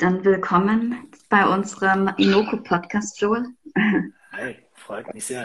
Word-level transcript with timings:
Dann 0.00 0.24
willkommen 0.24 1.10
bei 1.28 1.46
unserem 1.46 2.08
Inoko-Podcast, 2.16 3.20
Joel. 3.20 3.44
Hi, 4.32 4.56
freut 4.72 5.12
mich 5.12 5.26
sehr. 5.26 5.44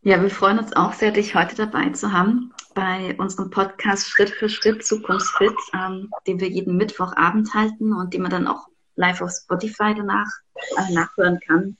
Ja, 0.00 0.22
wir 0.22 0.30
freuen 0.30 0.58
uns 0.58 0.72
auch 0.72 0.94
sehr, 0.94 1.10
dich 1.10 1.34
heute 1.34 1.56
dabei 1.56 1.90
zu 1.90 2.10
haben 2.10 2.54
bei 2.74 3.14
unserem 3.18 3.50
Podcast 3.50 4.08
Schritt 4.08 4.30
für 4.30 4.48
Schritt 4.48 4.82
Zukunftsfit, 4.82 5.52
ähm, 5.74 6.10
den 6.26 6.40
wir 6.40 6.48
jeden 6.48 6.78
Mittwochabend 6.78 7.52
halten 7.52 7.92
und 7.92 8.14
den 8.14 8.22
man 8.22 8.30
dann 8.30 8.46
auch 8.46 8.66
live 8.96 9.20
auf 9.20 9.30
Spotify 9.30 9.94
danach 9.94 10.30
äh, 10.78 10.94
nachhören 10.94 11.38
kann. 11.46 11.76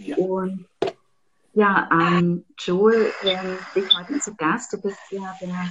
Ja. 0.00 0.16
Und 0.16 0.66
ja, 1.52 1.88
ähm, 1.92 2.44
Joel, 2.58 3.12
wir 3.22 3.38
haben 3.38 3.56
dich 3.72 3.96
heute 3.96 4.18
zu 4.18 4.34
Gast. 4.34 4.72
Du 4.72 4.82
bist 4.82 4.98
ja 5.10 5.32
der 5.40 5.70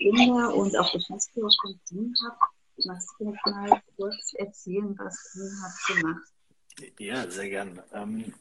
Gründer 0.00 0.52
und 0.52 0.76
auch 0.76 0.92
Geschäftsführer 0.92 1.50
von 1.62 1.78
Team 1.86 2.12
Hub. 2.24 2.50
Du 2.82 2.96
vielleicht 3.16 3.46
mal 3.46 3.82
kurz 3.96 4.34
erzählen, 4.34 4.98
was 4.98 5.32
Team 5.32 5.50
Hub 5.62 5.72
so 5.86 6.06
macht? 6.06 7.00
Ja, 7.00 7.30
sehr 7.30 7.48
gern. 7.50 7.82
Ähm, 7.92 8.32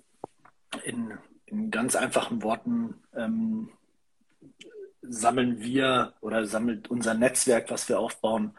in, 0.84 1.18
in, 1.46 1.72
ganz 1.72 1.96
einfachen 1.96 2.42
Worten 2.44 2.96
ähm, 3.14 3.70
sammeln 5.02 5.60
wir 5.60 6.14
oder 6.22 6.46
sammelt 6.46 6.90
unser 6.90 7.14
Netzwerk, 7.14 7.70
was 7.70 7.90
wir 7.90 8.00
aufbauen, 8.00 8.58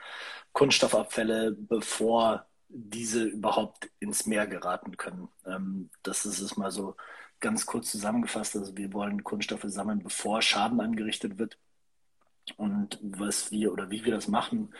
Kunststoffabfälle, 0.53 1.53
bevor 1.53 2.47
diese 2.69 3.25
überhaupt 3.25 3.91
ins 4.01 4.27
Meer 4.27 4.47
geraten 4.47 4.97
können. 4.97 5.29
Ähm, 5.47 5.91
das 6.03 6.27
ist 6.27 6.41
es 6.41 6.57
mal 6.57 6.71
so 6.71 6.97
ganz 7.41 7.67
kurz 7.67 7.91
zusammengefasst. 7.91 8.57
Also 8.57 8.77
wir 8.77 8.93
wollen 8.93 9.25
Kunststoffe 9.25 9.65
sammeln, 9.65 10.03
bevor 10.03 10.43
Schaden 10.43 10.81
angerichtet 10.81 11.39
wird. 11.39 11.59
Und 12.57 12.99
was 13.03 13.51
wir 13.51 13.73
oder 13.73 13.91
wie 13.91 14.05
wir 14.05 14.13
das 14.13 14.29
machen, 14.29 14.75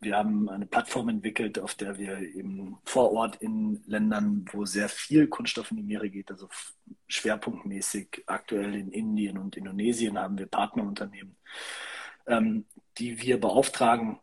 wir 0.00 0.16
haben 0.16 0.48
eine 0.48 0.66
Plattform 0.66 1.08
entwickelt, 1.08 1.58
auf 1.58 1.74
der 1.74 1.98
wir 1.98 2.20
eben 2.20 2.78
vor 2.84 3.12
Ort 3.12 3.36
in 3.36 3.82
Ländern, 3.86 4.44
wo 4.52 4.64
sehr 4.64 4.88
viel 4.88 5.26
Kunststoff 5.28 5.70
in 5.70 5.78
die 5.78 5.82
Meere 5.82 6.10
geht, 6.10 6.30
also 6.30 6.48
schwerpunktmäßig 7.06 8.24
aktuell 8.26 8.74
in 8.74 8.90
Indien 8.90 9.38
und 9.38 9.56
Indonesien 9.56 10.18
haben 10.18 10.38
wir 10.38 10.46
Partnerunternehmen, 10.46 11.36
ähm, 12.26 12.64
die 12.98 13.20
wir 13.20 13.40
beauftragen, 13.40 14.18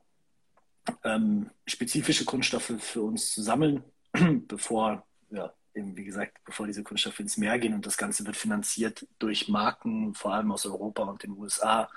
ähm, 1.03 1.49
spezifische 1.65 2.25
Kunststoffe 2.25 2.73
für 2.79 3.01
uns 3.01 3.31
zu 3.31 3.41
sammeln, 3.41 3.83
bevor, 4.47 5.05
ja, 5.29 5.53
eben 5.75 5.95
wie 5.97 6.05
gesagt, 6.05 6.37
bevor 6.45 6.67
diese 6.67 6.83
Kunststoffe 6.83 7.19
ins 7.19 7.37
Meer 7.37 7.59
gehen. 7.59 7.73
Und 7.73 7.85
das 7.85 7.97
Ganze 7.97 8.25
wird 8.25 8.37
finanziert 8.37 9.07
durch 9.19 9.47
Marken, 9.47 10.13
vor 10.13 10.33
allem 10.33 10.51
aus 10.51 10.65
Europa 10.65 11.03
und 11.03 11.23
den 11.23 11.37
USA, 11.37 11.89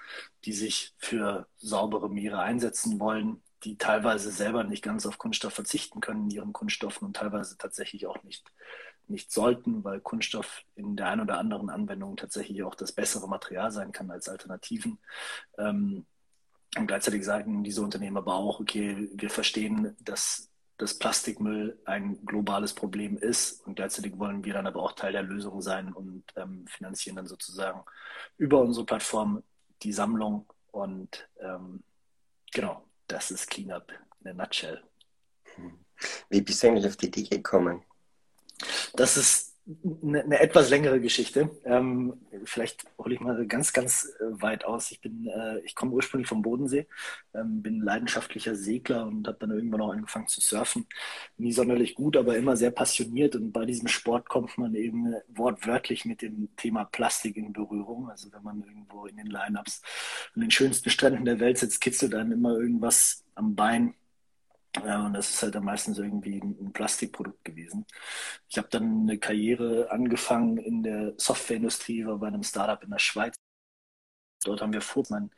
die 0.44 0.52
sich 0.52 0.94
für 0.98 1.46
saubere 1.56 2.10
Meere 2.10 2.40
einsetzen 2.40 3.00
wollen, 3.00 3.42
die 3.64 3.76
teilweise 3.76 4.30
selber 4.30 4.64
nicht 4.64 4.82
ganz 4.82 5.06
auf 5.06 5.18
Kunststoff 5.18 5.54
verzichten 5.54 6.00
können 6.00 6.24
in 6.24 6.30
ihren 6.30 6.52
Kunststoffen 6.52 7.06
und 7.06 7.16
teilweise 7.16 7.56
tatsächlich 7.58 8.06
auch 8.06 8.22
nicht, 8.22 8.52
nicht 9.06 9.32
sollten, 9.32 9.82
weil 9.84 10.00
Kunststoff 10.00 10.62
in 10.76 10.96
der 10.96 11.08
einen 11.08 11.22
oder 11.22 11.38
anderen 11.38 11.70
Anwendung 11.70 12.16
tatsächlich 12.16 12.62
auch 12.62 12.74
das 12.74 12.92
bessere 12.92 13.28
Material 13.28 13.72
sein 13.72 13.92
kann 13.92 14.10
als 14.10 14.28
Alternativen. 14.28 14.98
Ähm, 15.56 16.06
und 16.76 16.86
gleichzeitig 16.86 17.24
sagen 17.24 17.64
diese 17.64 17.82
Unternehmen 17.82 18.18
aber 18.18 18.34
auch, 18.34 18.60
okay, 18.60 19.08
wir 19.12 19.30
verstehen, 19.30 19.96
dass 20.00 20.47
das 20.78 20.94
Plastikmüll 20.94 21.78
ein 21.84 22.24
globales 22.24 22.72
Problem 22.72 23.18
ist 23.18 23.66
und 23.66 23.74
gleichzeitig 23.74 24.18
wollen 24.18 24.44
wir 24.44 24.54
dann 24.54 24.66
aber 24.66 24.82
auch 24.82 24.92
Teil 24.92 25.12
der 25.12 25.24
Lösung 25.24 25.60
sein 25.60 25.92
und 25.92 26.24
ähm, 26.36 26.66
finanzieren 26.68 27.16
dann 27.16 27.26
sozusagen 27.26 27.82
über 28.36 28.60
unsere 28.60 28.86
Plattform 28.86 29.42
die 29.82 29.92
Sammlung 29.92 30.46
und 30.70 31.28
ähm, 31.40 31.82
genau, 32.52 32.84
das 33.08 33.30
ist 33.32 33.50
Cleanup 33.50 33.92
in 34.20 34.30
a 34.30 34.32
nutshell. 34.34 34.82
Wie 36.28 36.40
bist 36.40 36.62
du 36.62 36.68
eigentlich 36.68 36.86
auf 36.86 36.96
die 36.96 37.06
Idee 37.06 37.24
gekommen? 37.24 37.82
Das 38.94 39.16
ist 39.16 39.47
eine, 40.02 40.22
eine 40.22 40.40
etwas 40.40 40.70
längere 40.70 41.00
Geschichte. 41.00 41.50
Ähm, 41.64 42.14
vielleicht 42.44 42.86
hole 42.98 43.14
ich 43.14 43.20
mal 43.20 43.46
ganz, 43.46 43.72
ganz 43.72 44.10
äh, 44.18 44.40
weit 44.40 44.64
aus. 44.64 44.90
Ich 44.90 45.00
bin, 45.00 45.26
äh, 45.26 45.58
ich 45.60 45.74
komme 45.74 45.92
ursprünglich 45.92 46.28
vom 46.28 46.42
Bodensee, 46.42 46.86
ähm, 47.34 47.62
bin 47.62 47.80
leidenschaftlicher 47.80 48.54
Segler 48.54 49.06
und 49.06 49.28
habe 49.28 49.38
dann 49.40 49.50
irgendwann 49.50 49.82
auch 49.82 49.92
angefangen 49.92 50.26
zu 50.26 50.40
surfen. 50.40 50.86
Nie 51.36 51.52
sonderlich 51.52 51.94
gut, 51.94 52.16
aber 52.16 52.36
immer 52.36 52.56
sehr 52.56 52.70
passioniert. 52.70 53.36
Und 53.36 53.52
bei 53.52 53.66
diesem 53.66 53.88
Sport 53.88 54.28
kommt 54.28 54.56
man 54.56 54.74
eben 54.74 55.14
wortwörtlich 55.28 56.04
mit 56.04 56.22
dem 56.22 56.48
Thema 56.56 56.84
Plastik 56.84 57.36
in 57.36 57.52
Berührung. 57.52 58.08
Also 58.10 58.32
wenn 58.32 58.42
man 58.42 58.62
irgendwo 58.62 59.06
in 59.06 59.16
den 59.16 59.26
Lineups 59.26 59.82
an 60.34 60.40
den 60.40 60.50
schönsten 60.50 60.88
Stränden 60.88 61.26
der 61.26 61.40
Welt 61.40 61.58
sitzt, 61.58 61.80
kitzelt 61.80 62.14
dann 62.14 62.32
immer 62.32 62.58
irgendwas 62.58 63.24
am 63.34 63.54
Bein 63.54 63.94
und 64.76 65.14
das 65.14 65.30
ist 65.30 65.42
halt 65.42 65.54
dann 65.54 65.64
meistens 65.64 65.98
irgendwie 65.98 66.38
ein, 66.40 66.72
Plastikprodukt 66.72 67.44
gewesen. 67.44 67.86
Ich 68.48 68.58
habe 68.58 68.68
dann 68.70 69.02
eine 69.02 69.18
Karriere 69.18 69.90
angefangen 69.90 70.58
in 70.58 70.82
der 70.82 71.14
Softwareindustrie, 71.16 72.06
war 72.06 72.18
bei 72.18 72.28
einem 72.28 72.42
Startup 72.42 72.82
in 72.82 72.90
der 72.90 72.98
Schweiz. 72.98 73.34
Dort 74.44 74.60
haben 74.62 74.72
wir 74.72 74.80
mein 75.10 75.30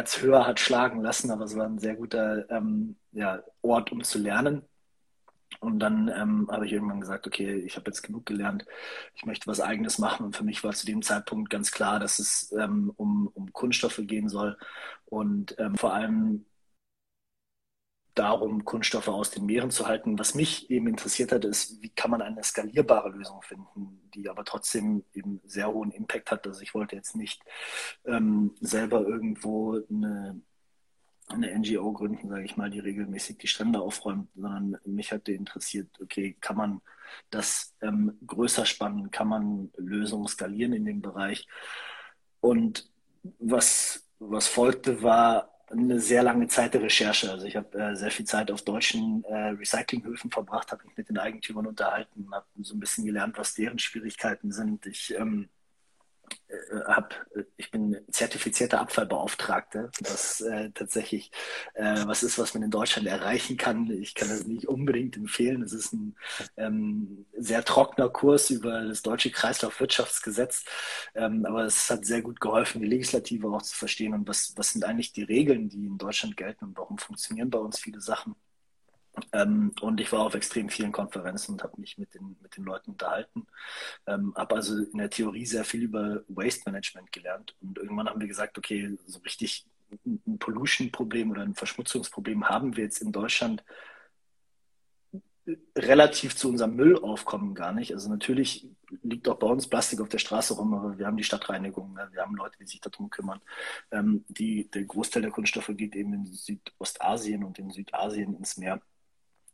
Herz 0.00 0.22
höher 0.22 0.46
hat 0.46 0.58
schlagen 0.60 1.02
lassen, 1.02 1.30
aber 1.30 1.44
es 1.44 1.56
war 1.56 1.66
ein 1.66 1.78
sehr 1.78 1.94
guter 1.94 2.48
ähm, 2.50 2.96
ja, 3.12 3.42
Ort, 3.62 3.92
um 3.92 4.02
zu 4.02 4.18
lernen. 4.18 4.62
Und 5.58 5.80
dann 5.80 6.08
ähm, 6.08 6.48
habe 6.50 6.66
ich 6.66 6.72
irgendwann 6.72 7.00
gesagt, 7.00 7.26
okay, 7.26 7.54
ich 7.56 7.76
habe 7.76 7.90
jetzt 7.90 8.02
genug 8.02 8.24
gelernt, 8.24 8.64
ich 9.14 9.26
möchte 9.26 9.46
was 9.48 9.60
eigenes 9.60 9.98
machen. 9.98 10.24
Und 10.26 10.36
für 10.36 10.44
mich 10.44 10.62
war 10.62 10.72
zu 10.72 10.86
dem 10.86 11.02
Zeitpunkt 11.02 11.50
ganz 11.50 11.72
klar, 11.72 11.98
dass 11.98 12.18
es 12.18 12.52
ähm, 12.52 12.92
um, 12.96 13.28
um 13.34 13.52
Kunststoffe 13.52 14.00
gehen 14.04 14.28
soll 14.28 14.56
und 15.06 15.56
ähm, 15.58 15.76
vor 15.76 15.92
allem 15.92 16.46
darum, 18.14 18.64
Kunststoffe 18.64 19.08
aus 19.08 19.30
den 19.30 19.46
Meeren 19.46 19.70
zu 19.70 19.86
halten. 19.86 20.18
Was 20.18 20.34
mich 20.34 20.70
eben 20.70 20.86
interessiert 20.88 21.32
hat, 21.32 21.44
ist, 21.44 21.80
wie 21.82 21.90
kann 21.90 22.10
man 22.10 22.22
eine 22.22 22.42
skalierbare 22.42 23.10
Lösung 23.10 23.42
finden, 23.42 24.10
die 24.14 24.28
aber 24.28 24.44
trotzdem 24.44 25.04
eben 25.14 25.40
sehr 25.44 25.72
hohen 25.72 25.90
Impact 25.92 26.30
hat. 26.30 26.46
Also 26.46 26.60
ich 26.60 26.74
wollte 26.74 26.96
jetzt 26.96 27.16
nicht 27.16 27.42
ähm, 28.04 28.54
selber 28.60 29.02
irgendwo 29.06 29.80
eine 29.88 30.40
eine 31.32 31.56
NGO 31.58 31.92
gründen, 31.92 32.28
sage 32.28 32.44
ich 32.44 32.56
mal, 32.56 32.70
die 32.70 32.80
regelmäßig 32.80 33.38
die 33.38 33.46
Strände 33.46 33.80
aufräumt, 33.80 34.28
sondern 34.34 34.78
mich 34.84 35.12
hat 35.12 35.28
interessiert, 35.28 35.88
okay, 36.00 36.36
kann 36.40 36.56
man 36.56 36.80
das 37.30 37.74
ähm, 37.82 38.18
größer 38.26 38.66
spannen, 38.66 39.10
kann 39.10 39.28
man 39.28 39.70
Lösungen 39.76 40.28
skalieren 40.28 40.72
in 40.72 40.84
dem 40.84 41.02
Bereich? 41.02 41.46
Und 42.40 42.88
was, 43.38 44.08
was 44.18 44.46
folgte, 44.46 45.02
war 45.02 45.50
eine 45.70 46.00
sehr 46.00 46.22
lange 46.22 46.48
Zeit 46.48 46.74
der 46.74 46.82
Recherche. 46.82 47.30
Also 47.30 47.46
ich 47.46 47.56
habe 47.56 47.78
äh, 47.78 47.94
sehr 47.94 48.10
viel 48.10 48.26
Zeit 48.26 48.50
auf 48.50 48.62
deutschen 48.62 49.24
äh, 49.24 49.50
Recyclinghöfen 49.50 50.30
verbracht, 50.30 50.72
habe 50.72 50.84
mich 50.84 50.96
mit 50.96 51.08
den 51.08 51.18
Eigentümern 51.18 51.66
unterhalten, 51.66 52.28
habe 52.32 52.46
so 52.60 52.74
ein 52.74 52.80
bisschen 52.80 53.04
gelernt, 53.04 53.38
was 53.38 53.54
deren 53.54 53.78
Schwierigkeiten 53.78 54.50
sind. 54.50 54.86
Ich 54.86 55.14
ähm, 55.16 55.44
äh, 55.44 55.59
hab, 56.86 57.14
ich 57.56 57.70
bin 57.70 57.96
zertifizierter 58.10 58.80
Abfallbeauftragter, 58.80 59.90
was 60.00 60.40
äh, 60.40 60.70
tatsächlich 60.70 61.30
äh, 61.74 62.06
was 62.06 62.22
ist, 62.22 62.38
was 62.38 62.54
man 62.54 62.62
in 62.62 62.70
Deutschland 62.70 63.06
erreichen 63.08 63.56
kann. 63.56 63.90
Ich 63.90 64.14
kann 64.14 64.28
das 64.28 64.46
nicht 64.46 64.68
unbedingt 64.68 65.16
empfehlen. 65.16 65.62
Es 65.62 65.72
ist 65.72 65.92
ein 65.92 66.16
ähm, 66.56 67.26
sehr 67.36 67.64
trockener 67.64 68.08
Kurs 68.08 68.50
über 68.50 68.82
das 68.82 69.02
deutsche 69.02 69.30
Kreislaufwirtschaftsgesetz, 69.30 70.64
ähm, 71.14 71.46
aber 71.46 71.64
es 71.64 71.90
hat 71.90 72.04
sehr 72.04 72.22
gut 72.22 72.40
geholfen, 72.40 72.80
die 72.80 72.88
Legislative 72.88 73.48
auch 73.48 73.62
zu 73.62 73.76
verstehen 73.76 74.14
und 74.14 74.28
was, 74.28 74.52
was 74.56 74.70
sind 74.70 74.84
eigentlich 74.84 75.12
die 75.12 75.22
Regeln, 75.24 75.68
die 75.68 75.86
in 75.86 75.98
Deutschland 75.98 76.36
gelten 76.36 76.66
und 76.66 76.78
warum 76.78 76.98
funktionieren 76.98 77.50
bei 77.50 77.58
uns 77.58 77.78
viele 77.78 78.00
Sachen. 78.00 78.34
Ähm, 79.32 79.72
und 79.80 80.00
ich 80.00 80.12
war 80.12 80.20
auf 80.20 80.34
extrem 80.34 80.68
vielen 80.68 80.92
Konferenzen 80.92 81.52
und 81.52 81.62
habe 81.62 81.80
mich 81.80 81.98
mit 81.98 82.14
den, 82.14 82.36
mit 82.42 82.56
den 82.56 82.64
Leuten 82.64 82.92
unterhalten. 82.92 83.46
Ähm, 84.06 84.34
habe 84.36 84.56
also 84.56 84.76
in 84.76 84.98
der 84.98 85.10
Theorie 85.10 85.46
sehr 85.46 85.64
viel 85.64 85.82
über 85.82 86.22
Waste 86.28 86.62
Management 86.66 87.12
gelernt. 87.12 87.54
Und 87.60 87.78
irgendwann 87.78 88.08
haben 88.08 88.20
wir 88.20 88.28
gesagt, 88.28 88.58
okay, 88.58 88.98
so 89.06 89.18
richtig 89.20 89.66
ein 90.06 90.38
Pollution-Problem 90.38 91.30
oder 91.30 91.42
ein 91.42 91.54
Verschmutzungsproblem 91.54 92.48
haben 92.48 92.76
wir 92.76 92.84
jetzt 92.84 93.02
in 93.02 93.12
Deutschland 93.12 93.64
relativ 95.76 96.36
zu 96.36 96.48
unserem 96.48 96.76
Müllaufkommen 96.76 97.54
gar 97.54 97.72
nicht. 97.72 97.92
Also 97.92 98.08
natürlich 98.08 98.68
liegt 99.02 99.28
auch 99.28 99.38
bei 99.38 99.46
uns 99.46 99.66
Plastik 99.66 100.00
auf 100.00 100.08
der 100.08 100.18
Straße 100.18 100.54
rum, 100.54 100.74
aber 100.74 100.98
wir 100.98 101.06
haben 101.06 101.16
die 101.16 101.24
Stadtreinigung, 101.24 101.94
ne? 101.94 102.08
wir 102.12 102.22
haben 102.22 102.36
Leute, 102.36 102.56
die 102.58 102.66
sich 102.66 102.80
darum 102.80 103.10
kümmern. 103.10 103.40
Ähm, 103.90 104.24
die, 104.28 104.70
der 104.70 104.84
Großteil 104.84 105.22
der 105.22 105.30
Kunststoffe 105.30 105.70
geht 105.74 105.96
eben 105.96 106.12
in 106.12 106.26
Südostasien 106.26 107.44
und 107.44 107.58
in 107.58 107.70
Südasien 107.70 108.36
ins 108.36 108.56
Meer. 108.56 108.80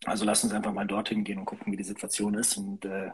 Also 0.05 0.25
lass 0.25 0.45
uns 0.45 0.53
einfach 0.53 0.73
mal 0.73 0.87
dorthin 0.87 1.25
gehen 1.25 1.39
und 1.39 1.47
gucken, 1.47 1.73
wie 1.73 1.77
die 1.77 1.85
Situation 1.85 2.35
ist. 2.35 2.57
Und 2.57 2.85
äh, 2.85 3.11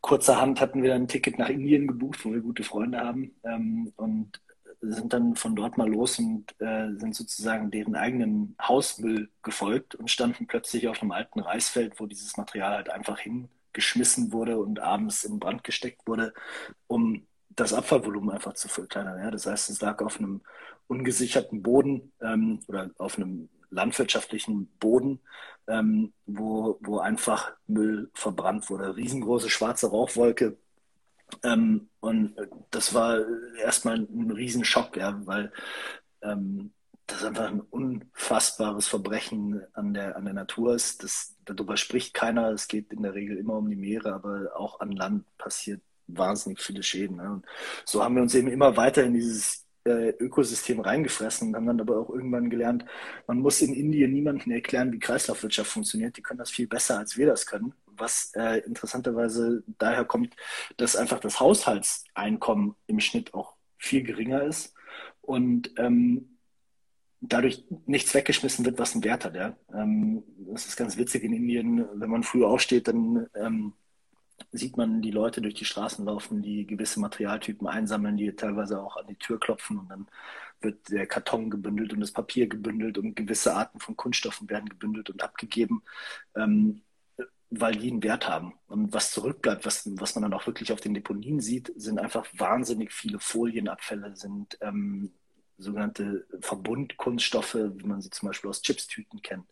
kurzerhand 0.00 0.60
hatten 0.60 0.82
wir 0.82 0.90
dann 0.90 1.02
ein 1.02 1.08
Ticket 1.08 1.38
nach 1.38 1.48
Indien 1.48 1.86
gebucht, 1.86 2.24
wo 2.24 2.32
wir 2.32 2.40
gute 2.40 2.62
Freunde 2.64 3.00
haben. 3.00 3.34
Ähm, 3.44 3.92
und 3.96 4.40
sind 4.82 5.12
dann 5.12 5.36
von 5.36 5.54
dort 5.54 5.78
mal 5.78 5.88
los 5.88 6.18
und 6.18 6.54
äh, 6.60 6.90
sind 6.96 7.14
sozusagen 7.14 7.70
deren 7.70 7.94
eigenen 7.94 8.56
Hausmüll 8.60 9.30
gefolgt 9.42 9.94
und 9.94 10.10
standen 10.10 10.46
plötzlich 10.48 10.88
auf 10.88 11.00
einem 11.00 11.12
alten 11.12 11.40
Reisfeld, 11.40 12.00
wo 12.00 12.06
dieses 12.06 12.36
Material 12.36 12.74
halt 12.76 12.90
einfach 12.90 13.20
hingeschmissen 13.20 14.32
wurde 14.32 14.58
und 14.58 14.80
abends 14.80 15.22
in 15.24 15.38
Brand 15.38 15.62
gesteckt 15.62 16.06
wurde, 16.06 16.34
um 16.88 17.26
das 17.50 17.72
Abfallvolumen 17.72 18.30
einfach 18.30 18.54
zu 18.54 18.68
verkleinern. 18.68 19.20
Ja? 19.20 19.30
Das 19.30 19.46
heißt, 19.46 19.70
es 19.70 19.80
lag 19.80 20.02
auf 20.02 20.18
einem 20.18 20.40
ungesicherten 20.88 21.62
Boden 21.62 22.12
ähm, 22.20 22.58
oder 22.66 22.90
auf 22.98 23.16
einem 23.16 23.48
landwirtschaftlichen 23.72 24.66
Boden, 24.78 25.20
ähm, 25.66 26.12
wo, 26.26 26.78
wo 26.80 26.98
einfach 26.98 27.52
Müll 27.66 28.10
verbrannt 28.14 28.68
wurde. 28.70 28.96
Riesengroße 28.96 29.50
schwarze 29.50 29.90
Rauchwolke. 29.90 30.56
Ähm, 31.42 31.88
und 32.00 32.36
das 32.70 32.94
war 32.94 33.20
erstmal 33.58 33.96
ein 33.96 34.30
Riesenschock, 34.30 34.96
ja, 34.96 35.20
weil 35.24 35.52
ähm, 36.22 36.72
das 37.06 37.24
einfach 37.24 37.48
ein 37.48 37.60
unfassbares 37.60 38.86
Verbrechen 38.86 39.62
an 39.72 39.94
der, 39.94 40.16
an 40.16 40.24
der 40.24 40.34
Natur 40.34 40.74
ist. 40.74 41.02
Das, 41.02 41.34
darüber 41.44 41.76
spricht 41.76 42.14
keiner. 42.14 42.50
Es 42.50 42.68
geht 42.68 42.92
in 42.92 43.02
der 43.02 43.14
Regel 43.14 43.36
immer 43.38 43.54
um 43.54 43.68
die 43.68 43.76
Meere, 43.76 44.14
aber 44.14 44.50
auch 44.54 44.80
an 44.80 44.92
Land 44.92 45.24
passiert 45.38 45.82
wahnsinnig 46.06 46.60
viele 46.60 46.82
Schäden. 46.82 47.16
Ne? 47.16 47.30
Und 47.30 47.46
so 47.84 48.02
haben 48.02 48.14
wir 48.14 48.22
uns 48.22 48.34
eben 48.34 48.48
immer 48.48 48.76
weiter 48.76 49.04
in 49.04 49.14
dieses 49.14 49.66
äh, 49.84 50.10
Ökosystem 50.10 50.80
reingefressen 50.80 51.48
und 51.48 51.56
haben 51.56 51.66
dann 51.66 51.80
aber 51.80 51.98
auch 51.98 52.10
irgendwann 52.10 52.50
gelernt, 52.50 52.84
man 53.26 53.40
muss 53.40 53.60
in 53.60 53.74
Indien 53.74 54.12
niemandem 54.12 54.52
erklären, 54.52 54.92
wie 54.92 54.98
Kreislaufwirtschaft 54.98 55.70
funktioniert. 55.70 56.16
Die 56.16 56.22
können 56.22 56.38
das 56.38 56.50
viel 56.50 56.66
besser, 56.66 56.98
als 56.98 57.16
wir 57.16 57.26
das 57.26 57.46
können. 57.46 57.74
Was 57.86 58.32
äh, 58.34 58.60
interessanterweise 58.60 59.62
daher 59.78 60.04
kommt, 60.04 60.34
dass 60.76 60.96
einfach 60.96 61.20
das 61.20 61.40
Haushaltseinkommen 61.40 62.74
im 62.86 63.00
Schnitt 63.00 63.34
auch 63.34 63.54
viel 63.76 64.02
geringer 64.02 64.42
ist 64.42 64.74
und 65.20 65.72
ähm, 65.76 66.38
dadurch 67.20 67.64
nichts 67.86 68.14
weggeschmissen 68.14 68.64
wird, 68.64 68.78
was 68.78 68.94
einen 68.94 69.04
Wert 69.04 69.24
hat. 69.24 69.34
Ja? 69.34 69.56
Ähm, 69.72 70.22
das 70.52 70.66
ist 70.66 70.76
ganz 70.76 70.96
witzig 70.96 71.22
in 71.24 71.32
Indien, 71.32 71.86
wenn 71.94 72.10
man 72.10 72.22
früh 72.22 72.44
aufsteht, 72.44 72.88
dann 72.88 73.26
ähm, 73.34 73.72
sieht 74.52 74.76
man 74.76 75.02
die 75.02 75.10
Leute 75.10 75.40
durch 75.40 75.54
die 75.54 75.64
Straßen 75.64 76.04
laufen, 76.04 76.42
die 76.42 76.66
gewisse 76.66 77.00
Materialtypen 77.00 77.66
einsammeln, 77.66 78.16
die 78.16 78.32
teilweise 78.36 78.82
auch 78.82 78.96
an 78.96 79.06
die 79.06 79.16
Tür 79.16 79.40
klopfen 79.40 79.78
und 79.78 79.88
dann 79.88 80.06
wird 80.60 80.90
der 80.90 81.06
Karton 81.06 81.50
gebündelt 81.50 81.92
und 81.92 82.00
das 82.00 82.12
Papier 82.12 82.46
gebündelt 82.46 82.98
und 82.98 83.16
gewisse 83.16 83.54
Arten 83.54 83.80
von 83.80 83.96
Kunststoffen 83.96 84.48
werden 84.48 84.68
gebündelt 84.68 85.10
und 85.10 85.22
abgegeben, 85.22 85.82
ähm, 86.36 86.82
weil 87.50 87.76
die 87.76 87.90
einen 87.90 88.02
Wert 88.02 88.28
haben. 88.28 88.54
Und 88.68 88.92
was 88.92 89.10
zurückbleibt, 89.12 89.66
was, 89.66 89.88
was 89.98 90.14
man 90.14 90.22
dann 90.22 90.34
auch 90.34 90.46
wirklich 90.46 90.72
auf 90.72 90.80
den 90.80 90.94
Deponien 90.94 91.40
sieht, 91.40 91.72
sind 91.76 91.98
einfach 91.98 92.26
wahnsinnig 92.34 92.92
viele 92.92 93.18
Folienabfälle, 93.18 94.16
sind 94.16 94.58
ähm, 94.60 95.12
sogenannte 95.62 96.26
Verbundkunststoffe, 96.40 97.54
wie 97.54 97.86
man 97.86 98.00
sie 98.00 98.10
zum 98.10 98.28
Beispiel 98.28 98.50
aus 98.50 98.62
Chipstüten 98.62 99.22
kennt, 99.22 99.48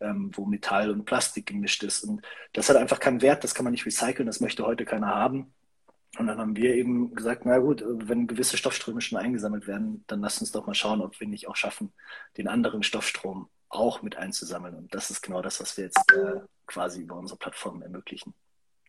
ähm, 0.00 0.30
wo 0.34 0.46
Metall 0.46 0.90
und 0.90 1.04
Plastik 1.04 1.46
gemischt 1.46 1.82
ist. 1.82 2.04
Und 2.04 2.22
das 2.52 2.68
hat 2.68 2.76
einfach 2.76 3.00
keinen 3.00 3.22
Wert, 3.22 3.44
das 3.44 3.54
kann 3.54 3.64
man 3.64 3.72
nicht 3.72 3.86
recyceln, 3.86 4.26
das 4.26 4.40
möchte 4.40 4.64
heute 4.64 4.84
keiner 4.84 5.08
haben. 5.08 5.52
Und 6.18 6.26
dann 6.26 6.38
haben 6.38 6.56
wir 6.56 6.74
eben 6.74 7.14
gesagt, 7.14 7.42
na 7.44 7.58
gut, 7.58 7.84
wenn 7.86 8.26
gewisse 8.26 8.56
Stoffströme 8.56 9.00
schon 9.00 9.18
eingesammelt 9.18 9.66
werden, 9.66 10.04
dann 10.06 10.20
lass 10.20 10.40
uns 10.40 10.52
doch 10.52 10.66
mal 10.66 10.74
schauen, 10.74 11.02
ob 11.02 11.20
wir 11.20 11.28
nicht 11.28 11.48
auch 11.48 11.56
schaffen, 11.56 11.92
den 12.36 12.48
anderen 12.48 12.82
Stoffstrom 12.82 13.50
auch 13.68 14.02
mit 14.02 14.16
einzusammeln. 14.16 14.74
Und 14.74 14.94
das 14.94 15.10
ist 15.10 15.22
genau 15.22 15.42
das, 15.42 15.60
was 15.60 15.76
wir 15.76 15.84
jetzt 15.84 16.12
äh, 16.12 16.40
quasi 16.66 17.02
über 17.02 17.16
unsere 17.16 17.38
Plattform 17.38 17.82
ermöglichen. 17.82 18.34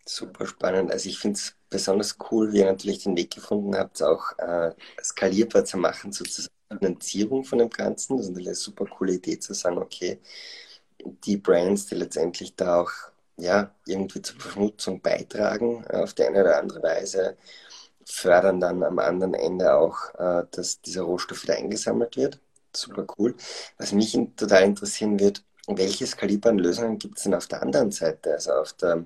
Super 0.06 0.48
spannend. 0.48 0.92
Also 0.92 1.10
ich 1.10 1.20
finde 1.20 1.38
es 1.38 1.56
besonders 1.70 2.18
cool, 2.32 2.52
wie 2.52 2.60
ihr 2.60 2.66
natürlich 2.66 3.04
den 3.04 3.16
Weg 3.16 3.32
gefunden 3.32 3.76
habt, 3.76 4.02
auch 4.02 4.38
äh, 4.40 4.74
skalierbar 5.04 5.66
zu 5.66 5.78
machen, 5.78 6.12
sozusagen 6.12 6.54
Finanzierung 6.70 7.44
von 7.44 7.60
dem 7.60 7.70
Ganzen. 7.70 8.18
Das 8.18 8.28
ist 8.30 8.38
eine 8.38 8.56
super 8.56 8.86
coole 8.86 9.14
Idee 9.14 9.40
zu 9.40 9.54
sagen, 9.54 9.78
okay, 9.78 10.20
die 11.24 11.38
Brands, 11.38 11.88
die 11.88 11.96
letztendlich 11.96 12.56
da 12.56 12.82
auch 12.82 12.92
ja, 13.38 13.74
irgendwie 13.86 14.22
zur 14.22 14.40
Verschmutzung 14.40 15.02
beitragen, 15.02 15.84
äh, 15.90 15.98
auf 15.98 16.14
die 16.14 16.24
eine 16.24 16.42
oder 16.42 16.60
andere 16.60 16.84
Weise, 16.84 17.38
fördern 18.06 18.60
dann 18.60 18.84
am 18.84 19.00
anderen 19.00 19.34
Ende 19.34 19.74
auch, 19.76 20.14
äh, 20.16 20.46
dass 20.52 20.82
dieser 20.82 21.04
Rohstoff 21.04 21.44
wieder 21.44 21.56
eingesammelt 21.58 22.18
wird. 22.18 22.40
Super 22.76 23.06
cool. 23.18 23.36
Was 23.78 23.94
mich 23.94 24.18
total 24.36 24.64
interessieren 24.64 25.20
wird, 25.20 25.44
welche 25.68 26.08
skalierbaren 26.08 26.60
Lösungen 26.60 26.98
gibt 27.00 27.18
es 27.18 27.24
denn 27.24 27.36
auf 27.36 27.48
der 27.48 27.62
anderen 27.62 27.92
Seite? 27.92 28.34
Also 28.34 28.52
auf 28.54 28.74
der 28.74 29.06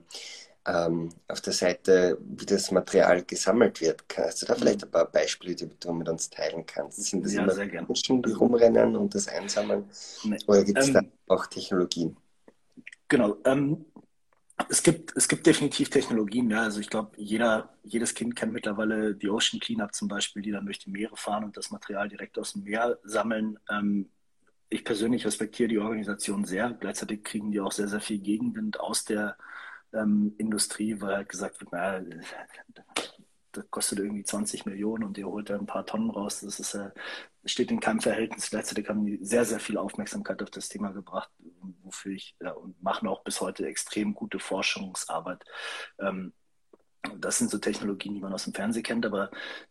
ähm, 0.65 1.09
auf 1.27 1.41
der 1.41 1.53
Seite, 1.53 2.17
wie 2.21 2.45
das 2.45 2.71
Material 2.71 3.23
gesammelt 3.23 3.81
wird. 3.81 4.07
Kannst 4.07 4.41
du 4.41 4.45
da 4.45 4.55
vielleicht 4.55 4.81
mhm. 4.81 4.87
ein 4.87 4.91
paar 4.91 5.11
Beispiele, 5.11 5.55
die 5.55 5.69
du 5.79 5.93
mit 5.93 6.07
uns 6.07 6.29
teilen 6.29 6.65
kannst? 6.65 7.03
Sind 7.03 7.25
das 7.25 7.33
ja, 7.33 7.43
immer 7.43 7.55
Menschen, 7.55 8.21
die 8.21 8.31
rumrennen 8.31 8.95
und 8.95 9.13
das 9.13 9.27
einsammeln? 9.27 9.85
Nee. 10.23 10.37
Oder 10.47 10.63
gibt 10.63 10.79
es 10.79 10.87
ähm, 10.87 10.93
da 10.93 11.01
auch 11.27 11.47
Technologien? 11.47 12.15
Genau. 13.09 13.37
Ähm, 13.45 13.85
es 14.69 14.83
gibt, 14.83 15.15
es 15.17 15.27
gibt 15.27 15.45
definitiv 15.45 15.89
Technologien, 15.89 16.49
ja. 16.49 16.63
Also 16.63 16.79
ich 16.79 16.89
glaube, 16.89 17.11
jeder, 17.17 17.75
jedes 17.83 18.13
Kind 18.13 18.35
kennt 18.35 18.53
mittlerweile 18.53 19.15
die 19.15 19.29
Ocean 19.29 19.59
Cleanup 19.59 19.93
zum 19.93 20.07
Beispiel, 20.07 20.41
die 20.41 20.51
dann 20.51 20.65
durch 20.65 20.79
die 20.79 20.91
Meere 20.91 21.17
fahren 21.17 21.43
und 21.43 21.57
das 21.57 21.71
Material 21.71 22.07
direkt 22.07 22.37
aus 22.39 22.53
dem 22.53 22.63
Meer 22.63 22.99
sammeln. 23.03 23.59
Ähm, 23.69 24.09
ich 24.69 24.85
persönlich 24.85 25.25
respektiere 25.25 25.69
die 25.69 25.79
Organisation 25.79 26.45
sehr. 26.45 26.71
Gleichzeitig 26.71 27.23
kriegen 27.23 27.51
die 27.51 27.59
auch 27.59 27.71
sehr, 27.71 27.87
sehr 27.87 27.99
viel 27.99 28.19
Gegenwind 28.19 28.79
aus 28.79 29.03
der 29.05 29.37
ähm, 29.93 30.33
Industrie, 30.37 30.99
weil 30.99 31.17
halt 31.17 31.29
gesagt 31.29 31.59
wird, 31.61 31.71
naja, 31.71 32.03
das 33.51 33.69
kostet 33.69 33.99
irgendwie 33.99 34.23
20 34.23 34.65
Millionen 34.65 35.03
und 35.03 35.17
ihr 35.17 35.27
holt 35.27 35.49
da 35.49 35.55
ein 35.55 35.65
paar 35.65 35.85
Tonnen 35.85 36.09
raus. 36.09 36.41
Das 36.41 36.59
ist, 36.59 36.73
äh, 36.73 36.89
steht 37.45 37.71
in 37.71 37.79
keinem 37.79 38.01
Verhältnis. 38.01 38.49
Gleichzeitig 38.49 38.89
haben 38.89 39.05
die 39.05 39.19
sehr, 39.23 39.45
sehr 39.45 39.59
viel 39.59 39.77
Aufmerksamkeit 39.77 40.41
auf 40.41 40.49
das 40.49 40.69
Thema 40.69 40.91
gebracht, 40.91 41.29
wofür 41.83 42.13
ich 42.13 42.35
ja, 42.41 42.51
und 42.51 42.81
machen 42.81 43.07
auch 43.07 43.23
bis 43.23 43.41
heute 43.41 43.67
extrem 43.67 44.13
gute 44.15 44.39
Forschungsarbeit. 44.39 45.43
Ähm, 45.99 46.33
das 47.19 47.37
sind 47.37 47.51
so 47.51 47.57
Technologien, 47.57 48.15
die 48.15 48.21
man 48.21 48.33
aus 48.33 48.45
dem 48.45 48.53
Fernsehen 48.53 48.83
kennt, 48.83 49.05
aber 49.05 49.29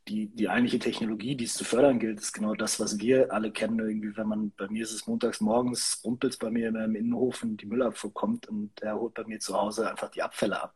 die, 0.08 0.28
die 0.28 0.48
eigentliche 0.48 0.78
Technologie, 0.78 1.34
die 1.34 1.44
es 1.44 1.54
zu 1.54 1.64
fördern 1.64 1.98
gilt, 1.98 2.20
ist 2.20 2.32
genau 2.32 2.54
das, 2.54 2.78
was 2.78 2.98
wir 2.98 3.32
alle 3.32 3.50
kennen. 3.50 3.78
Irgendwie, 3.78 4.16
wenn 4.16 4.28
man, 4.28 4.52
bei 4.52 4.68
mir 4.68 4.82
ist 4.82 4.92
es 4.92 5.06
montags 5.06 5.40
morgens, 5.40 6.00
rumpelt 6.04 6.38
bei 6.38 6.50
mir 6.50 6.68
im 6.68 6.94
Innenhof 6.94 7.42
und 7.42 7.56
die 7.58 7.66
Müllabfuhr 7.66 8.12
kommt 8.12 8.48
und 8.48 8.80
er 8.82 8.96
holt 8.98 9.14
bei 9.14 9.24
mir 9.24 9.40
zu 9.40 9.54
Hause 9.58 9.90
einfach 9.90 10.10
die 10.10 10.22
Abfälle 10.22 10.62
ab. 10.62 10.74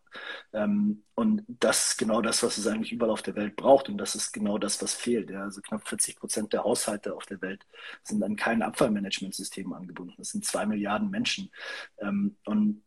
Ähm, 0.53 1.03
und 1.15 1.45
das 1.47 1.91
ist 1.91 1.99
genau 1.99 2.23
das, 2.23 2.43
was 2.43 2.57
es 2.57 2.67
eigentlich 2.67 2.93
überall 2.93 3.13
auf 3.13 3.23
der 3.23 3.37
Welt 3.37 3.57
braucht 3.57 3.89
und 3.89 3.99
das 3.99 4.15
ist 4.15 4.33
genau 4.33 4.57
das, 4.59 4.81
was 4.83 4.95
fehlt. 4.95 5.31
Ja. 5.31 5.43
Also 5.43 5.61
knapp 5.61 5.87
40 5.87 6.17
Prozent 6.17 6.53
der 6.53 6.65
Haushalte 6.65 7.15
auf 7.15 7.27
der 7.27 7.41
Welt 7.43 7.67
sind 8.03 8.23
an 8.23 8.37
kein 8.37 8.63
Abfallmanagementsystem 8.63 9.73
angebunden. 9.73 10.15
Das 10.19 10.31
sind 10.31 10.45
zwei 10.45 10.65
Milliarden 10.67 11.11
Menschen. 11.11 11.51
Ähm, 11.99 12.37
und 12.47 12.83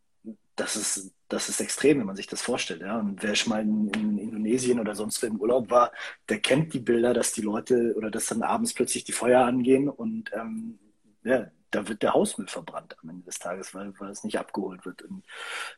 das 0.59 0.75
ist, 0.75 1.13
das 1.27 1.49
ist 1.49 1.61
extrem, 1.61 1.99
wenn 1.99 2.05
man 2.05 2.15
sich 2.15 2.27
das 2.27 2.41
vorstellt. 2.41 2.81
Ja. 2.81 2.99
Und 2.99 3.23
wer 3.23 3.35
schon 3.35 3.51
mal 3.51 3.61
in, 3.61 3.89
in, 3.89 4.17
Indonesien 4.17 4.79
oder 4.79 4.95
sonst 4.95 5.21
wo 5.21 5.27
im 5.27 5.39
Urlaub 5.39 5.69
war, 5.69 5.91
der 6.27 6.39
kennt 6.39 6.73
die 6.73 6.79
Bilder, 6.79 7.13
dass 7.13 7.33
die 7.33 7.41
Leute 7.41 7.93
oder 7.95 8.11
dass 8.11 8.27
dann 8.27 8.43
abends 8.43 8.73
plötzlich 8.73 9.03
die 9.03 9.11
Feuer 9.11 9.45
angehen 9.45 9.89
und 9.89 10.31
ähm, 10.33 10.79
ja, 11.23 11.51
da 11.71 11.87
wird 11.87 12.01
der 12.01 12.13
Hausmüll 12.13 12.47
verbrannt 12.47 12.95
am 13.01 13.09
Ende 13.09 13.25
des 13.25 13.39
Tages, 13.39 13.73
weil, 13.73 13.93
weil 13.99 14.09
es 14.09 14.23
nicht 14.23 14.39
abgeholt 14.39 14.85
wird. 14.85 15.03
Und, 15.03 15.23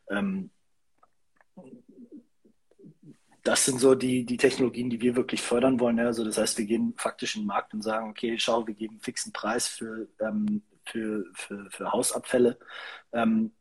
ähm, 0.09 0.51
das 3.43 3.65
sind 3.65 3.79
so 3.79 3.95
die, 3.95 4.25
die 4.25 4.37
Technologien, 4.37 4.89
die 4.89 5.01
wir 5.01 5.15
wirklich 5.15 5.41
fördern 5.41 5.79
wollen. 5.79 5.97
Ja. 5.97 6.05
Also 6.05 6.23
das 6.23 6.37
heißt, 6.37 6.57
wir 6.57 6.65
gehen 6.65 6.93
faktisch 6.97 7.35
in 7.35 7.41
den 7.41 7.47
Markt 7.47 7.73
und 7.73 7.81
sagen, 7.81 8.09
okay, 8.09 8.37
schau, 8.37 8.67
wir 8.67 8.75
geben 8.75 8.99
fixen 9.01 9.33
Preis 9.33 9.67
für, 9.67 10.07
ähm, 10.19 10.61
für, 10.85 11.25
für, 11.33 11.69
für 11.71 11.91
Hausabfälle. 11.91 12.57
Ähm, 13.11 13.51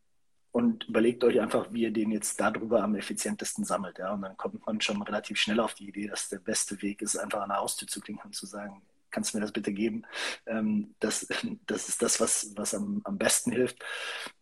und 0.53 0.89
überlegt 0.89 1.23
euch 1.25 1.41
einfach, 1.41 1.69
wie 1.71 1.83
ihr 1.83 1.93
den 1.93 2.11
jetzt 2.11 2.41
darüber 2.41 2.83
am 2.83 2.97
effizientesten 2.97 3.65
sammelt. 3.65 3.99
Ja? 3.99 4.13
Und 4.13 4.23
dann 4.23 4.37
kommt 4.37 4.67
man 4.67 4.81
schon 4.81 5.01
relativ 5.03 5.39
schnell 5.39 5.61
auf 5.61 5.75
die 5.75 5.89
Idee, 5.89 6.09
dass 6.09 6.29
der 6.29 6.39
beste 6.39 6.81
Weg 6.83 7.03
ist, 7.03 7.17
einfach 7.17 7.43
an 7.43 7.51
der 7.51 7.59
Haustür 7.59 7.87
zu 7.87 8.01
klingeln 8.01 8.27
und 8.27 8.35
zu 8.35 8.47
sagen, 8.47 8.83
kannst 9.11 9.33
du 9.33 9.39
mir 9.39 9.43
das 9.43 9.53
bitte 9.53 9.73
geben? 9.73 10.03
Ähm, 10.47 10.95
das, 10.99 11.29
das 11.67 11.89
ist 11.89 12.03
das, 12.03 12.21
was, 12.21 12.53
was 12.57 12.75
am, 12.75 13.01
am 13.05 13.19
besten 13.19 13.53
hilft. 13.53 13.79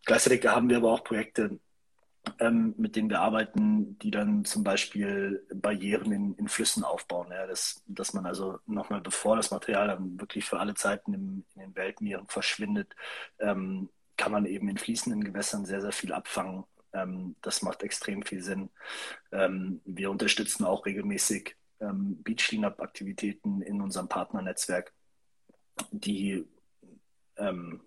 Gleichzeitig 0.05 0.45
haben 0.47 0.69
wir 0.69 0.77
aber 0.77 0.91
auch 0.91 1.03
Projekte, 1.03 1.59
ähm, 2.39 2.73
mit 2.77 2.95
denen 2.95 3.09
wir 3.11 3.21
arbeiten, 3.21 3.99
die 3.99 4.11
dann 4.11 4.45
zum 4.45 4.63
Beispiel 4.63 5.45
Barrieren 5.53 6.11
in, 6.11 6.33
in 6.35 6.47
Flüssen 6.47 6.83
aufbauen. 6.83 7.27
Ja? 7.29 7.45
Das, 7.45 7.83
dass 7.85 8.13
man 8.13 8.25
also 8.25 8.57
nochmal, 8.65 9.01
bevor 9.01 9.35
das 9.35 9.51
Material 9.51 9.87
dann 9.89 10.19
wirklich 10.19 10.45
für 10.45 10.59
alle 10.59 10.73
Zeiten 10.73 11.13
im, 11.13 11.45
in 11.53 11.61
den 11.61 11.75
Weltmeeren 11.75 12.27
verschwindet, 12.27 12.95
ähm, 13.39 13.89
kann 14.19 14.33
man 14.33 14.45
eben 14.45 14.67
in 14.67 14.77
fließenden 14.77 15.23
Gewässern 15.23 15.65
sehr, 15.65 15.81
sehr 15.81 15.93
viel 15.93 16.11
abfangen. 16.11 16.65
Ähm, 16.91 17.37
das 17.41 17.61
macht 17.61 17.83
extrem 17.83 18.21
viel 18.21 18.43
Sinn. 18.43 18.69
Ähm, 19.31 19.81
wir 19.85 20.11
unterstützen 20.11 20.65
auch 20.65 20.85
regelmäßig 20.85 21.55
ähm, 21.79 22.21
Beach 22.21 22.49
Cleanup-Aktivitäten 22.49 23.61
in 23.61 23.81
unserem 23.81 24.09
Partnernetzwerk, 24.09 24.93
die, 25.91 26.45
ähm, 27.37 27.79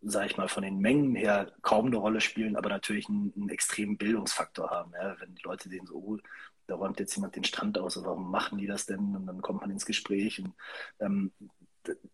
sage 0.00 0.26
ich 0.26 0.36
mal, 0.38 0.48
von 0.48 0.62
den 0.62 0.78
Mengen 0.78 1.14
her 1.14 1.52
kaum 1.60 1.86
eine 1.86 1.96
Rolle 1.96 2.22
spielen, 2.22 2.56
aber 2.56 2.70
natürlich 2.70 3.10
einen, 3.10 3.34
einen 3.36 3.50
extremen 3.50 3.98
Bildungsfaktor 3.98 4.70
haben. 4.70 4.92
Ja? 4.94 5.20
Wenn 5.20 5.34
die 5.34 5.42
Leute 5.42 5.68
sehen, 5.68 5.86
so, 5.86 5.94
oh, 5.94 6.18
da 6.66 6.76
räumt 6.76 6.98
jetzt 7.00 7.14
jemand 7.16 7.36
den 7.36 7.44
Strand 7.44 7.76
aus, 7.76 8.02
warum 8.02 8.30
machen 8.30 8.56
die 8.56 8.66
das 8.66 8.86
denn? 8.86 9.14
Und 9.14 9.26
dann 9.26 9.42
kommt 9.42 9.60
man 9.60 9.70
ins 9.70 9.84
Gespräch. 9.84 10.40
Und, 10.40 10.54
ähm, 11.00 11.32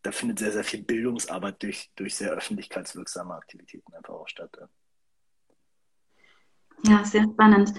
da 0.03 0.13
findet 0.13 0.39
sehr, 0.39 0.53
sehr 0.53 0.65
viel 0.65 0.83
Bildungsarbeit 0.83 1.63
durch, 1.63 1.91
durch 1.97 2.17
sehr 2.17 2.31
öffentlichkeitswirksame 2.33 3.35
Aktivitäten 3.35 3.95
einfach 3.95 4.15
auch 4.15 4.29
statt. 4.29 4.57
Ja, 6.85 7.05
sehr 7.05 7.25
spannend. 7.25 7.75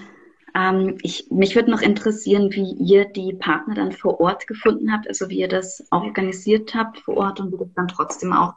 Ähm, 0.54 0.98
ich, 1.02 1.28
mich 1.30 1.54
würde 1.54 1.70
noch 1.70 1.80
interessieren, 1.80 2.52
wie 2.52 2.74
ihr 2.74 3.06
die 3.06 3.34
Partner 3.34 3.74
dann 3.74 3.92
vor 3.92 4.20
Ort 4.20 4.46
gefunden 4.46 4.92
habt, 4.92 5.08
also 5.08 5.28
wie 5.28 5.38
ihr 5.38 5.48
das 5.48 5.84
organisiert 5.90 6.74
habt 6.74 6.98
vor 7.00 7.16
Ort 7.16 7.40
und 7.40 7.52
wie 7.52 7.58
das 7.58 7.72
dann 7.74 7.88
trotzdem 7.88 8.32
auch 8.32 8.54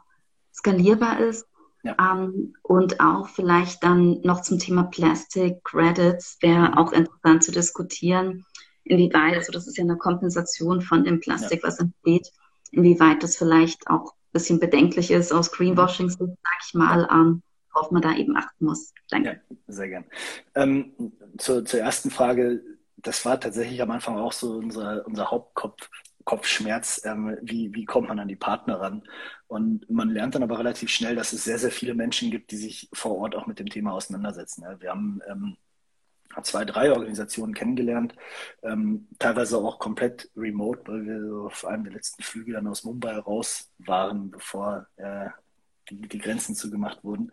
skalierbar 0.52 1.20
ist. 1.20 1.46
Ja. 1.82 1.96
Ähm, 1.98 2.54
und 2.62 3.00
auch 3.00 3.28
vielleicht 3.28 3.82
dann 3.82 4.20
noch 4.22 4.42
zum 4.42 4.58
Thema 4.58 4.84
Plastic 4.84 5.62
Credits 5.64 6.36
wäre 6.40 6.76
auch 6.76 6.92
interessant 6.92 7.44
zu 7.44 7.52
diskutieren, 7.52 8.44
inwieweit, 8.84 9.34
also 9.34 9.52
das 9.52 9.66
ist 9.66 9.78
ja 9.78 9.84
eine 9.84 9.96
Kompensation 9.96 10.80
von 10.82 11.04
dem 11.04 11.20
Plastik, 11.20 11.62
ja. 11.62 11.68
was 11.68 11.78
entsteht, 11.78 12.30
inwieweit 12.76 13.22
das 13.22 13.36
vielleicht 13.36 13.88
auch 13.88 14.12
ein 14.12 14.32
bisschen 14.32 14.60
bedenklich 14.60 15.10
ist 15.10 15.32
aus 15.32 15.50
Greenwashing, 15.50 16.10
sag 16.10 16.28
ich 16.64 16.74
mal, 16.74 17.08
ähm, 17.10 17.42
worauf 17.72 17.90
man 17.90 18.02
da 18.02 18.14
eben 18.14 18.36
achten 18.36 18.66
muss. 18.66 18.92
Danke. 19.10 19.40
Ja, 19.48 19.56
sehr 19.66 19.88
gern. 19.88 20.04
Ähm, 20.54 20.92
zur, 21.38 21.64
zur 21.64 21.80
ersten 21.80 22.10
Frage, 22.10 22.62
das 22.96 23.24
war 23.24 23.40
tatsächlich 23.40 23.80
am 23.82 23.90
Anfang 23.90 24.16
auch 24.16 24.32
so 24.32 24.56
unser, 24.56 25.06
unser 25.06 25.30
Hauptkopf, 25.30 25.88
Kopfschmerz, 26.24 27.02
ähm, 27.04 27.38
wie, 27.40 27.72
wie 27.72 27.84
kommt 27.84 28.08
man 28.08 28.18
an 28.18 28.26
die 28.26 28.36
Partner 28.36 28.80
ran? 28.80 29.04
Und 29.46 29.88
man 29.88 30.10
lernt 30.10 30.34
dann 30.34 30.42
aber 30.42 30.58
relativ 30.58 30.90
schnell, 30.90 31.14
dass 31.14 31.32
es 31.32 31.44
sehr, 31.44 31.58
sehr 31.58 31.70
viele 31.70 31.94
Menschen 31.94 32.32
gibt, 32.32 32.50
die 32.50 32.56
sich 32.56 32.88
vor 32.92 33.16
Ort 33.16 33.36
auch 33.36 33.46
mit 33.46 33.60
dem 33.60 33.68
Thema 33.68 33.92
auseinandersetzen. 33.92 34.62
Ja, 34.62 34.80
wir 34.80 34.90
haben 34.90 35.20
ähm, 35.28 35.56
zwei, 36.42 36.64
drei 36.64 36.92
Organisationen 36.92 37.54
kennengelernt, 37.54 38.14
ähm, 38.62 39.08
teilweise 39.18 39.58
auch 39.58 39.78
komplett 39.78 40.30
remote, 40.36 40.82
weil 40.86 41.06
wir 41.06 41.46
auf 41.46 41.64
einem 41.64 41.84
der 41.84 41.94
letzten 41.94 42.22
Flüge 42.22 42.52
dann 42.52 42.66
aus 42.66 42.84
Mumbai 42.84 43.16
raus 43.18 43.72
waren, 43.78 44.30
bevor 44.30 44.86
äh, 44.96 45.28
die, 45.90 46.08
die 46.08 46.18
Grenzen 46.18 46.54
zugemacht 46.54 47.04
wurden. 47.04 47.32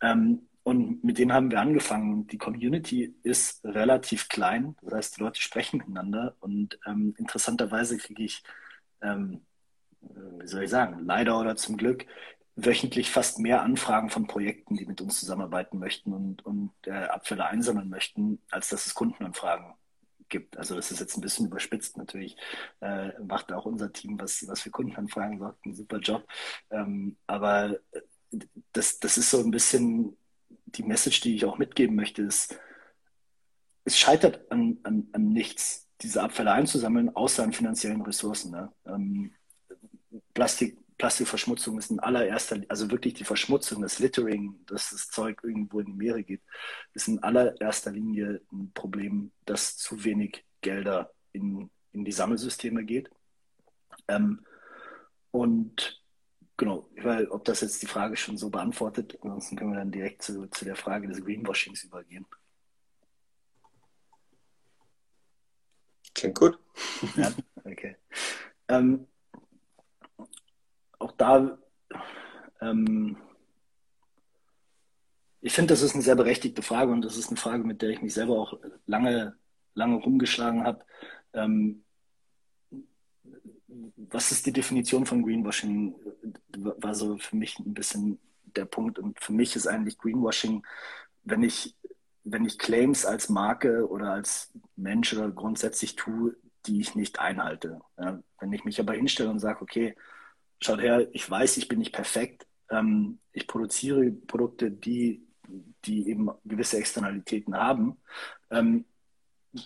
Ähm, 0.00 0.46
und 0.62 1.02
mit 1.02 1.18
denen 1.18 1.32
haben 1.32 1.50
wir 1.50 1.60
angefangen. 1.60 2.26
Die 2.26 2.38
Community 2.38 3.14
ist 3.22 3.64
relativ 3.64 4.28
klein. 4.28 4.76
Das 4.82 4.92
heißt, 4.92 5.16
die 5.16 5.22
Leute 5.22 5.40
sprechen 5.40 5.78
miteinander. 5.78 6.36
Und 6.40 6.78
ähm, 6.86 7.14
interessanterweise 7.18 7.96
kriege 7.96 8.22
ich, 8.22 8.42
ähm, 9.02 9.40
wie 10.00 10.46
soll 10.46 10.64
ich 10.64 10.70
sagen, 10.70 11.04
leider 11.04 11.40
oder 11.40 11.56
zum 11.56 11.76
Glück, 11.76 12.06
wöchentlich 12.64 13.10
fast 13.10 13.38
mehr 13.38 13.62
Anfragen 13.62 14.10
von 14.10 14.26
Projekten, 14.26 14.76
die 14.76 14.86
mit 14.86 15.00
uns 15.00 15.20
zusammenarbeiten 15.20 15.78
möchten 15.78 16.12
und, 16.12 16.44
und 16.44 16.72
äh, 16.86 16.90
Abfälle 16.90 17.46
einsammeln 17.46 17.88
möchten, 17.88 18.40
als 18.50 18.68
dass 18.68 18.86
es 18.86 18.94
Kundenanfragen 18.94 19.74
gibt. 20.28 20.56
Also 20.56 20.74
das 20.74 20.90
ist 20.90 21.00
jetzt 21.00 21.16
ein 21.16 21.20
bisschen 21.20 21.46
überspitzt 21.46 21.96
natürlich. 21.96 22.36
Äh, 22.80 23.10
macht 23.20 23.52
auch 23.52 23.66
unser 23.66 23.92
Team, 23.92 24.18
was, 24.18 24.46
was 24.48 24.62
für 24.62 24.70
Kundenanfragen 24.70 25.38
sorgt, 25.38 25.64
einen 25.64 25.74
super 25.74 25.98
Job. 25.98 26.26
Ähm, 26.70 27.16
aber 27.26 27.78
äh, 27.92 28.00
das, 28.72 29.00
das 29.00 29.18
ist 29.18 29.30
so 29.30 29.40
ein 29.40 29.50
bisschen 29.50 30.16
die 30.66 30.84
Message, 30.84 31.20
die 31.20 31.34
ich 31.34 31.44
auch 31.44 31.58
mitgeben 31.58 31.96
möchte, 31.96 32.22
ist, 32.22 32.56
es 33.84 33.98
scheitert 33.98 34.50
an, 34.50 34.78
an, 34.84 35.08
an 35.12 35.28
nichts, 35.28 35.88
diese 36.00 36.22
Abfälle 36.22 36.52
einzusammeln, 36.52 37.14
außer 37.14 37.42
an 37.42 37.52
finanziellen 37.52 38.02
Ressourcen. 38.02 38.52
Ne? 38.52 38.72
Ähm, 38.86 39.32
Plastik, 40.32 40.78
Plastikverschmutzung 41.00 41.78
ist 41.78 41.90
in 41.90 41.98
allererster, 41.98 42.60
also 42.68 42.90
wirklich 42.90 43.14
die 43.14 43.24
Verschmutzung, 43.24 43.80
das 43.80 44.00
Littering, 44.00 44.60
dass 44.66 44.90
das 44.90 45.08
Zeug 45.08 45.40
irgendwo 45.42 45.80
in 45.80 45.86
die 45.86 45.92
Meere 45.94 46.22
geht, 46.22 46.42
ist 46.92 47.08
in 47.08 47.22
allererster 47.22 47.90
Linie 47.90 48.42
ein 48.52 48.70
Problem, 48.74 49.32
dass 49.46 49.78
zu 49.78 50.04
wenig 50.04 50.44
Gelder 50.60 51.10
in, 51.32 51.70
in 51.92 52.04
die 52.04 52.12
Sammelsysteme 52.12 52.84
geht. 52.84 53.10
Ähm, 54.08 54.44
und 55.30 56.00
Genau, 56.58 56.90
weil 56.96 57.26
ob 57.28 57.46
das 57.46 57.62
jetzt 57.62 57.80
die 57.80 57.86
Frage 57.86 58.18
schon 58.18 58.36
so 58.36 58.50
beantwortet, 58.50 59.16
ansonsten 59.22 59.56
können 59.56 59.72
wir 59.72 59.78
dann 59.78 59.90
direkt 59.90 60.20
zu, 60.20 60.46
zu 60.48 60.66
der 60.66 60.76
Frage 60.76 61.08
des 61.08 61.24
Greenwashings 61.24 61.84
übergehen. 61.84 62.26
Klingt 66.14 66.38
gut. 66.38 66.58
Ja, 67.16 67.32
okay. 67.64 67.96
Ähm, 68.68 69.06
auch 71.00 71.12
da, 71.12 71.58
ähm, 72.60 73.16
ich 75.40 75.52
finde, 75.52 75.72
das 75.72 75.82
ist 75.82 75.94
eine 75.94 76.02
sehr 76.02 76.16
berechtigte 76.16 76.62
Frage 76.62 76.92
und 76.92 77.02
das 77.04 77.16
ist 77.16 77.28
eine 77.28 77.38
Frage, 77.38 77.64
mit 77.64 77.82
der 77.82 77.90
ich 77.90 78.02
mich 78.02 78.14
selber 78.14 78.38
auch 78.38 78.58
lange, 78.86 79.34
lange 79.74 79.96
rumgeschlagen 79.96 80.64
habe. 80.64 80.84
Ähm, 81.32 81.82
was 83.96 84.32
ist 84.32 84.46
die 84.46 84.52
Definition 84.52 85.06
von 85.06 85.22
Greenwashing? 85.22 85.94
War 86.56 86.94
so 86.94 87.16
für 87.18 87.36
mich 87.36 87.58
ein 87.58 87.74
bisschen 87.74 88.18
der 88.56 88.66
Punkt. 88.66 88.98
Und 88.98 89.18
für 89.20 89.32
mich 89.32 89.56
ist 89.56 89.66
eigentlich 89.66 89.98
Greenwashing, 89.98 90.66
wenn 91.24 91.42
ich, 91.42 91.74
wenn 92.24 92.44
ich 92.44 92.58
Claims 92.58 93.06
als 93.06 93.28
Marke 93.28 93.88
oder 93.88 94.12
als 94.12 94.52
Mensch 94.76 95.14
oder 95.14 95.30
grundsätzlich 95.30 95.96
tue, 95.96 96.36
die 96.66 96.80
ich 96.80 96.94
nicht 96.94 97.18
einhalte. 97.20 97.80
Ja, 97.98 98.22
wenn 98.40 98.52
ich 98.52 98.64
mich 98.64 98.78
aber 98.80 98.92
hinstelle 98.92 99.30
und 99.30 99.38
sage, 99.38 99.62
okay, 99.62 99.96
schaut 100.60 100.80
her, 100.80 101.08
ich 101.12 101.28
weiß, 101.28 101.56
ich 101.56 101.68
bin 101.68 101.78
nicht 101.78 101.92
perfekt. 101.92 102.46
Ähm, 102.70 103.18
ich 103.32 103.46
produziere 103.46 104.10
Produkte, 104.10 104.70
die, 104.70 105.26
die 105.84 106.08
eben 106.08 106.30
gewisse 106.44 106.78
Externalitäten 106.78 107.56
haben. 107.56 107.96
Ähm, 108.50 108.84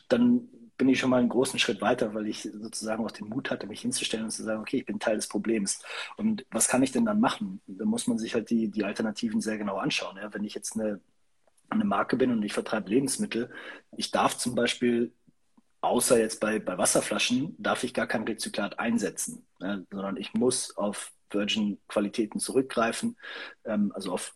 dann 0.09 0.49
bin 0.77 0.89
ich 0.89 0.99
schon 0.99 1.11
mal 1.11 1.21
einen 1.21 1.29
großen 1.29 1.59
Schritt 1.59 1.81
weiter, 1.81 2.15
weil 2.15 2.27
ich 2.27 2.43
sozusagen 2.43 3.05
auch 3.05 3.11
den 3.11 3.29
Mut 3.29 3.51
hatte, 3.51 3.67
mich 3.67 3.83
hinzustellen 3.83 4.25
und 4.25 4.33
zu 4.33 4.43
sagen, 4.43 4.61
okay, 4.61 4.79
ich 4.79 4.87
bin 4.87 4.99
Teil 4.99 5.17
des 5.17 5.29
Problems. 5.29 5.81
Und 6.17 6.45
was 6.51 6.69
kann 6.69 6.83
ich 6.83 6.91
denn 6.91 7.05
dann 7.05 7.21
machen? 7.21 7.61
Da 7.67 7.85
muss 7.85 8.07
man 8.07 8.19
sich 8.19 8.35
halt 8.35 8.51
die, 8.51 8.69
die 8.71 8.85
Alternativen 8.85 9.41
sehr 9.41 9.59
genau 9.59 9.77
anschauen. 9.77 10.17
Ja? 10.17 10.33
Wenn 10.35 10.45
ich 10.45 10.55
jetzt 10.55 10.75
eine, 10.75 11.01
eine 11.69 11.85
Marke 11.85 12.17
bin 12.17 12.33
und 12.33 12.43
ich 12.43 12.53
vertreibe 12.53 12.91
Lebensmittel, 12.91 13.53
ich 13.97 14.11
darf 14.11 14.37
zum 14.37 14.55
Beispiel, 14.55 15.13
außer 15.85 16.19
jetzt 16.19 16.41
bei, 16.41 16.59
bei 16.59 16.79
Wasserflaschen, 16.79 17.55
darf 17.59 17.85
ich 17.85 17.95
gar 17.95 18.07
kein 18.07 18.25
Rezyklat 18.25 18.79
einsetzen, 18.79 19.47
ja? 19.61 19.81
sondern 19.91 20.17
ich 20.17 20.35
muss 20.35 20.77
auf 20.77 21.13
Virgin-Qualitäten 21.31 22.41
zurückgreifen, 22.41 23.17
ähm, 23.65 23.93
also 23.95 24.13
auf 24.13 24.35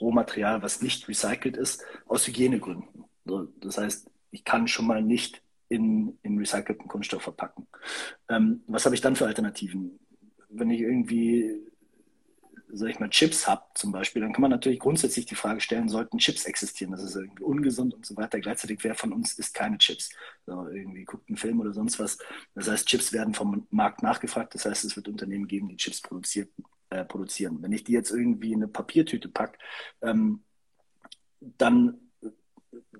Rohmaterial, 0.00 0.62
was 0.62 0.82
nicht 0.82 1.08
recycelt 1.08 1.56
ist, 1.56 1.84
aus 2.06 2.26
Hygienegründen. 2.26 3.04
So, 3.24 3.44
das 3.60 3.78
heißt, 3.78 4.10
ich 4.30 4.44
kann 4.44 4.68
schon 4.68 4.86
mal 4.86 5.02
nicht 5.02 5.42
in, 5.68 6.18
in 6.22 6.38
recycelten 6.38 6.88
Kunststoff 6.88 7.22
verpacken. 7.22 7.66
Ähm, 8.28 8.62
was 8.66 8.84
habe 8.84 8.94
ich 8.94 9.00
dann 9.00 9.16
für 9.16 9.26
Alternativen? 9.26 9.98
Wenn 10.48 10.70
ich 10.70 10.80
irgendwie, 10.80 11.60
sag 12.72 12.88
ich 12.90 12.98
mal, 12.98 13.10
Chips 13.10 13.46
habe 13.46 13.62
zum 13.74 13.92
Beispiel, 13.92 14.22
dann 14.22 14.32
kann 14.32 14.42
man 14.42 14.50
natürlich 14.50 14.78
grundsätzlich 14.78 15.26
die 15.26 15.34
Frage 15.34 15.60
stellen, 15.60 15.88
sollten 15.88 16.18
Chips 16.18 16.44
existieren? 16.44 16.92
Das 16.92 17.02
ist 17.02 17.14
irgendwie 17.14 17.42
ungesund 17.42 17.94
und 17.94 18.04
so 18.04 18.16
weiter. 18.16 18.40
Gleichzeitig, 18.40 18.82
wer 18.82 18.94
von 18.94 19.12
uns 19.12 19.34
isst 19.38 19.54
keine 19.54 19.78
Chips? 19.78 20.10
So, 20.46 20.68
irgendwie 20.68 21.04
guckt 21.04 21.28
einen 21.28 21.36
Film 21.36 21.60
oder 21.60 21.72
sonst 21.72 21.98
was. 21.98 22.18
Das 22.54 22.68
heißt, 22.68 22.86
Chips 22.86 23.12
werden 23.12 23.34
vom 23.34 23.66
Markt 23.70 24.02
nachgefragt. 24.02 24.54
Das 24.54 24.64
heißt, 24.64 24.84
es 24.84 24.96
wird 24.96 25.08
Unternehmen 25.08 25.46
geben, 25.46 25.68
die 25.68 25.76
Chips 25.76 26.00
produziert, 26.00 26.50
äh, 26.90 27.04
produzieren. 27.04 27.62
Wenn 27.62 27.72
ich 27.72 27.84
die 27.84 27.92
jetzt 27.92 28.10
irgendwie 28.10 28.52
in 28.52 28.62
eine 28.62 28.68
Papiertüte 28.68 29.28
packe, 29.28 29.58
ähm, 30.02 30.42
dann 31.40 32.05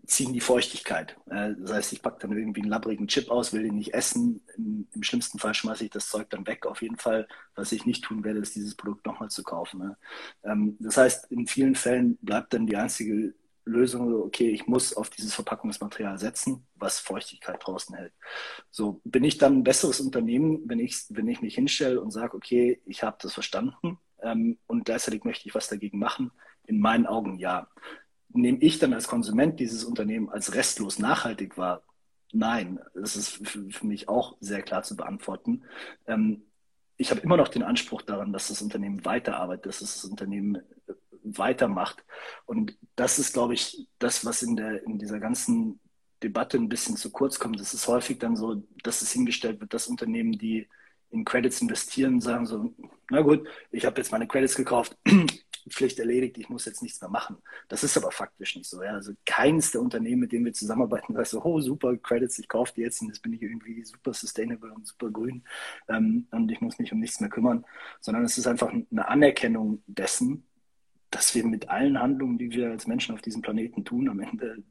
ziehen 0.06 0.32
die 0.32 0.40
Feuchtigkeit. 0.40 1.16
Äh, 1.30 1.54
das 1.58 1.72
heißt, 1.72 1.92
ich 1.92 2.02
packe 2.02 2.18
dann 2.20 2.36
irgendwie 2.36 2.62
einen 2.62 2.70
labbrigen 2.70 3.08
Chip 3.08 3.30
aus, 3.30 3.52
will 3.52 3.62
den 3.62 3.76
nicht 3.76 3.94
essen. 3.94 4.42
Im, 4.56 4.86
Im, 4.92 5.02
schlimmsten 5.02 5.38
Fall 5.38 5.54
schmeiße 5.54 5.84
ich 5.84 5.90
das 5.90 6.08
Zeug 6.08 6.30
dann 6.30 6.46
weg. 6.46 6.66
Auf 6.66 6.82
jeden 6.82 6.96
Fall, 6.96 7.26
was 7.54 7.72
ich 7.72 7.86
nicht 7.86 8.04
tun 8.04 8.24
werde, 8.24 8.40
ist 8.40 8.54
dieses 8.54 8.74
Produkt 8.74 9.06
nochmal 9.06 9.30
zu 9.30 9.42
kaufen. 9.42 9.80
Ne? 9.80 9.96
Ähm, 10.44 10.76
das 10.80 10.96
heißt, 10.96 11.30
in 11.30 11.46
vielen 11.46 11.74
Fällen 11.74 12.18
bleibt 12.20 12.52
dann 12.54 12.66
die 12.66 12.76
einzige 12.76 13.34
Lösung, 13.66 14.22
okay, 14.22 14.48
ich 14.50 14.68
muss 14.68 14.94
auf 14.96 15.10
dieses 15.10 15.34
Verpackungsmaterial 15.34 16.18
setzen, 16.18 16.66
was 16.76 17.00
Feuchtigkeit 17.00 17.58
draußen 17.60 17.96
hält. 17.96 18.12
So 18.70 19.00
bin 19.04 19.24
ich 19.24 19.38
dann 19.38 19.58
ein 19.58 19.64
besseres 19.64 20.00
Unternehmen, 20.00 20.62
wenn 20.66 20.78
ich, 20.78 21.04
wenn 21.08 21.26
ich 21.26 21.42
mich 21.42 21.56
hinstelle 21.56 22.00
und 22.00 22.12
sage, 22.12 22.36
okay, 22.36 22.80
ich 22.86 23.02
habe 23.02 23.18
das 23.20 23.34
verstanden 23.34 23.98
ähm, 24.22 24.58
und 24.66 24.84
gleichzeitig 24.84 25.24
möchte 25.24 25.48
ich 25.48 25.54
was 25.54 25.68
dagegen 25.68 25.98
machen. 25.98 26.30
In 26.64 26.78
meinen 26.78 27.06
Augen 27.06 27.38
ja 27.38 27.68
nehme 28.36 28.58
ich 28.58 28.78
dann 28.78 28.92
als 28.92 29.08
Konsument 29.08 29.58
dieses 29.60 29.84
Unternehmen 29.84 30.28
als 30.28 30.54
restlos 30.54 30.98
nachhaltig 30.98 31.56
wahr? 31.58 31.82
Nein, 32.32 32.80
das 32.94 33.16
ist 33.16 33.30
für, 33.48 33.86
mich 33.86 34.08
auch 34.08 34.36
sehr 34.40 34.62
klar 34.62 34.82
zu 34.82 34.96
beantworten. 34.96 35.64
Ähm, 36.06 36.42
ich 36.96 37.10
habe 37.10 37.20
immer 37.20 37.36
noch 37.36 37.48
den 37.48 37.62
Anspruch 37.62 38.02
daran, 38.02 38.32
dass 38.32 38.48
das 38.48 38.62
Unternehmen 38.62 39.04
weiterarbeitet, 39.04 39.66
dass 39.66 39.80
das 39.80 40.04
Unternehmen 40.04 40.56
äh, 40.56 40.92
weitermacht. 41.22 42.04
Und 42.46 42.76
das 42.94 43.18
ist, 43.18 43.32
glaube 43.32 43.54
ich, 43.54 43.88
das, 43.98 44.24
was 44.24 44.42
in, 44.42 44.56
der, 44.56 44.84
in 44.84 44.98
dieser 44.98 45.18
ganzen 45.18 45.80
Debatte 46.22 46.56
ein 46.56 46.68
bisschen 46.68 46.96
zu 46.96 47.10
kurz 47.10 47.38
kommt. 47.38 47.60
Es 47.60 47.74
ist 47.74 47.88
häufig 47.88 48.18
dann 48.18 48.36
so, 48.36 48.62
dass 48.82 49.02
es 49.02 49.12
hingestellt 49.12 49.60
wird, 49.60 49.74
dass 49.74 49.88
Unternehmen, 49.88 50.32
die 50.32 50.68
in 51.10 51.24
Credits 51.24 51.60
investieren, 51.60 52.20
sagen 52.20 52.46
so, 52.46 52.74
na 53.10 53.20
gut, 53.20 53.46
ich 53.70 53.84
habe 53.86 53.98
jetzt 53.98 54.12
meine 54.12 54.26
Credits 54.26 54.56
gekauft, 54.56 54.96
Pflicht 55.68 55.98
erledigt, 55.98 56.38
ich 56.38 56.48
muss 56.48 56.64
jetzt 56.64 56.82
nichts 56.82 57.00
mehr 57.00 57.10
machen. 57.10 57.36
Das 57.68 57.82
ist 57.82 57.96
aber 57.96 58.10
faktisch 58.10 58.56
nicht 58.56 58.68
so. 58.68 58.82
Ja? 58.82 58.92
Also 58.92 59.12
keines 59.24 59.72
der 59.72 59.80
Unternehmen, 59.80 60.20
mit 60.20 60.32
denen 60.32 60.44
wir 60.44 60.52
zusammenarbeiten, 60.52 61.14
sagt 61.14 61.28
so, 61.28 61.42
oh 61.44 61.60
super, 61.60 61.96
Credits, 61.96 62.38
ich 62.38 62.48
kaufe 62.48 62.72
die 62.76 62.82
jetzt 62.82 63.02
und 63.02 63.08
jetzt 63.08 63.22
bin 63.22 63.32
ich 63.32 63.42
irgendwie 63.42 63.84
super 63.84 64.14
sustainable 64.14 64.72
und 64.72 64.86
super 64.86 65.10
grün 65.10 65.44
ähm, 65.88 66.26
und 66.30 66.50
ich 66.50 66.60
muss 66.60 66.78
mich 66.78 66.92
um 66.92 67.00
nichts 67.00 67.20
mehr 67.20 67.30
kümmern, 67.30 67.64
sondern 68.00 68.24
es 68.24 68.38
ist 68.38 68.46
einfach 68.46 68.70
eine 68.70 69.08
Anerkennung 69.08 69.82
dessen, 69.86 70.46
dass 71.10 71.34
wir 71.34 71.44
mit 71.46 71.68
allen 71.68 72.00
Handlungen, 72.00 72.38
die 72.38 72.50
wir 72.50 72.70
als 72.70 72.86
Menschen 72.86 73.14
auf 73.14 73.22
diesem 73.22 73.42
Planeten 73.42 73.84
tun, 73.84 74.08
am 74.08 74.20
Ende 74.20 74.62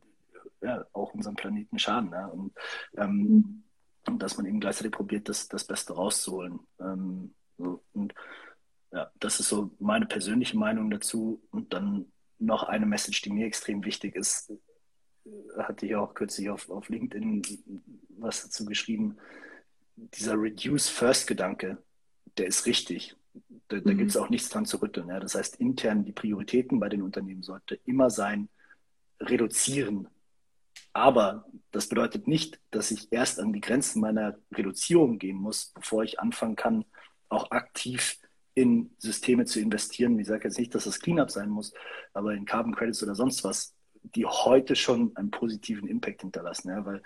ja, 0.62 0.86
auch 0.94 1.14
unserem 1.14 1.36
Planeten 1.36 1.80
schaden. 1.80 2.12
Ja? 2.12 2.28
Und, 2.28 2.54
ähm, 2.98 3.12
mhm. 3.12 3.64
und 4.08 4.24
dass 4.24 4.38
man 4.38 4.46
eben 4.46 4.60
gleichzeitig 4.60 4.92
probiert, 4.92 5.30
das, 5.30 5.48
das 5.48 5.66
Beste 5.66 5.94
rauszuholen. 5.94 6.60
Ähm, 6.80 7.34
so. 7.58 7.84
Und 7.94 8.14
ja, 8.96 9.12
das 9.20 9.42
ist 9.42 9.50
so 9.50 9.72
meine 9.80 10.06
persönliche 10.06 10.58
Meinung 10.58 10.90
dazu. 10.90 11.42
Und 11.52 11.74
dann 11.74 12.06
noch 12.40 12.64
eine 12.64 12.86
Message, 12.86 13.22
die 13.22 13.30
mir 13.30 13.46
extrem 13.46 13.84
wichtig 13.84 14.16
ist, 14.16 14.54
hatte 15.58 15.86
ich 15.86 15.96
auch 15.96 16.14
kürzlich 16.14 16.50
auf, 16.50 16.70
auf 16.70 16.88
LinkedIn 16.88 17.42
was 18.18 18.44
dazu 18.44 18.66
geschrieben. 18.66 19.18
Dieser 19.98 20.42
Reduce 20.42 20.88
First 20.88 21.28
Gedanke, 21.28 21.78
der 22.38 22.48
ist 22.48 22.66
richtig. 22.66 23.18
Da, 23.68 23.80
da 23.80 23.92
mhm. 23.92 23.98
gibt 23.98 24.12
es 24.12 24.18
auch 24.18 24.30
nichts 24.30 24.48
dran 24.48 24.66
zu 24.66 24.82
rütteln. 24.82 25.10
Ja. 25.10 25.20
Das 25.20 25.36
heißt, 25.36 25.58
intern 25.58 26.06
die 26.06 26.14
Prioritäten 26.14 26.80
bei 26.80 26.88
den 26.88 27.02
Unternehmen 27.02 27.44
sollte 27.44 27.78
immer 27.84 28.10
sein, 28.10 28.48
reduzieren. 29.20 30.08
Aber 30.94 31.46
das 31.72 31.90
bedeutet 31.90 32.30
nicht, 32.30 32.62
dass 32.72 32.92
ich 32.92 33.12
erst 33.12 33.42
an 33.42 33.52
die 33.52 33.60
Grenzen 33.60 34.00
meiner 34.00 34.38
Reduzierung 34.54 35.20
gehen 35.20 35.36
muss, 35.36 35.74
bevor 35.76 36.04
ich 36.04 36.22
anfangen 36.22 36.56
kann, 36.56 36.86
auch 37.28 37.52
aktiv 37.52 38.18
in 38.56 38.92
Systeme 38.98 39.46
zu 39.46 39.60
investieren. 39.60 40.18
Ich 40.18 40.28
sage 40.28 40.46
jetzt 40.46 40.58
nicht, 40.58 40.74
dass 40.74 40.86
das 40.86 41.00
Cleanup 41.00 41.30
sein 41.30 41.50
muss, 41.50 41.74
aber 42.14 42.34
in 42.34 42.46
Carbon 42.46 42.74
Credits 42.74 43.04
oder 43.04 43.14
sonst 43.14 43.44
was, 43.44 43.76
die 44.02 44.26
heute 44.26 44.76
schon 44.76 45.16
einen 45.16 45.32
positiven 45.32 45.88
Impact 45.88 46.22
hinterlassen. 46.22 46.70
Ja, 46.70 46.86
weil 46.86 47.04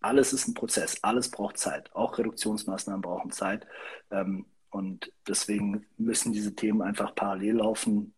alles 0.00 0.32
ist 0.32 0.48
ein 0.48 0.54
Prozess, 0.54 0.98
alles 1.02 1.30
braucht 1.30 1.58
Zeit. 1.58 1.94
Auch 1.94 2.18
Reduktionsmaßnahmen 2.18 3.02
brauchen 3.02 3.30
Zeit. 3.30 3.66
Ähm, 4.10 4.46
und 4.70 5.12
deswegen 5.26 5.86
müssen 5.96 6.32
diese 6.32 6.54
Themen 6.54 6.82
einfach 6.82 7.14
parallel 7.14 7.56
laufen, 7.56 8.14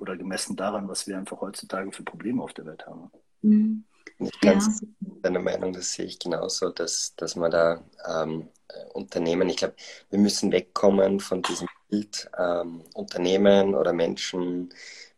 oder 0.00 0.16
gemessen 0.16 0.56
daran, 0.56 0.88
was 0.88 1.06
wir 1.06 1.18
einfach 1.18 1.42
heutzutage 1.42 1.92
für 1.92 2.02
Probleme 2.02 2.42
auf 2.42 2.54
der 2.54 2.64
Welt 2.64 2.86
haben. 2.86 3.10
Mhm. 3.42 3.84
Ich 4.18 4.40
ganz 4.40 4.80
ja. 4.80 4.88
deiner 5.22 5.40
Meinung, 5.40 5.72
das 5.72 5.92
sehe 5.92 6.06
ich 6.06 6.18
genauso, 6.18 6.70
dass, 6.70 7.14
dass 7.16 7.36
man 7.36 7.50
da 7.50 7.84
ähm, 8.06 8.48
Unternehmen, 8.94 9.48
ich 9.48 9.58
glaube, 9.58 9.74
wir 10.10 10.18
müssen 10.18 10.50
wegkommen 10.50 11.20
von 11.20 11.42
diesem 11.42 11.68
Bild, 11.88 12.30
ähm, 12.38 12.82
Unternehmen 12.94 13.74
oder 13.74 13.92
Menschen 13.92 14.70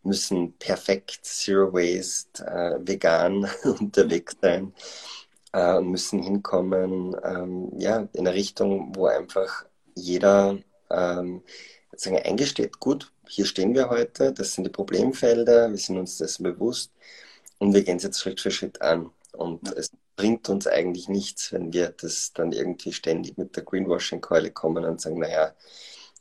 müssen 0.02 0.54
perfekt, 0.58 1.20
zero 1.22 1.72
waste, 1.72 2.44
äh, 2.46 2.78
vegan 2.86 3.48
unterwegs 3.80 4.36
sein 4.40 4.72
äh, 5.52 5.80
müssen 5.80 6.22
hinkommen, 6.22 7.16
ähm, 7.24 7.72
ja, 7.78 8.08
in 8.12 8.26
eine 8.26 8.34
Richtung, 8.34 8.94
wo 8.94 9.06
einfach 9.06 9.66
jeder 9.94 10.58
ähm, 10.90 11.42
sagen, 11.96 12.18
eingesteht, 12.18 12.80
gut, 12.80 13.12
hier 13.28 13.46
stehen 13.46 13.74
wir 13.74 13.90
heute, 13.90 14.32
das 14.32 14.54
sind 14.54 14.64
die 14.64 14.70
Problemfelder, 14.70 15.70
wir 15.70 15.78
sind 15.78 15.98
uns 15.98 16.18
dessen 16.18 16.44
bewusst 16.44 16.92
und 17.58 17.74
wir 17.74 17.82
gehen 17.84 17.96
es 17.98 18.04
jetzt 18.04 18.20
Schritt 18.20 18.40
für 18.40 18.50
Schritt 18.50 18.80
an. 18.82 19.10
Und 19.32 19.68
ja. 19.68 19.74
es 19.74 19.92
bringt 20.16 20.48
uns 20.48 20.66
eigentlich 20.66 21.08
nichts, 21.08 21.52
wenn 21.52 21.72
wir 21.72 21.90
das 21.90 22.32
dann 22.32 22.52
irgendwie 22.52 22.92
ständig 22.92 23.38
mit 23.38 23.56
der 23.56 23.64
Greenwashing-Keule 23.64 24.50
kommen 24.50 24.84
und 24.84 25.00
sagen, 25.00 25.20
naja, 25.20 25.54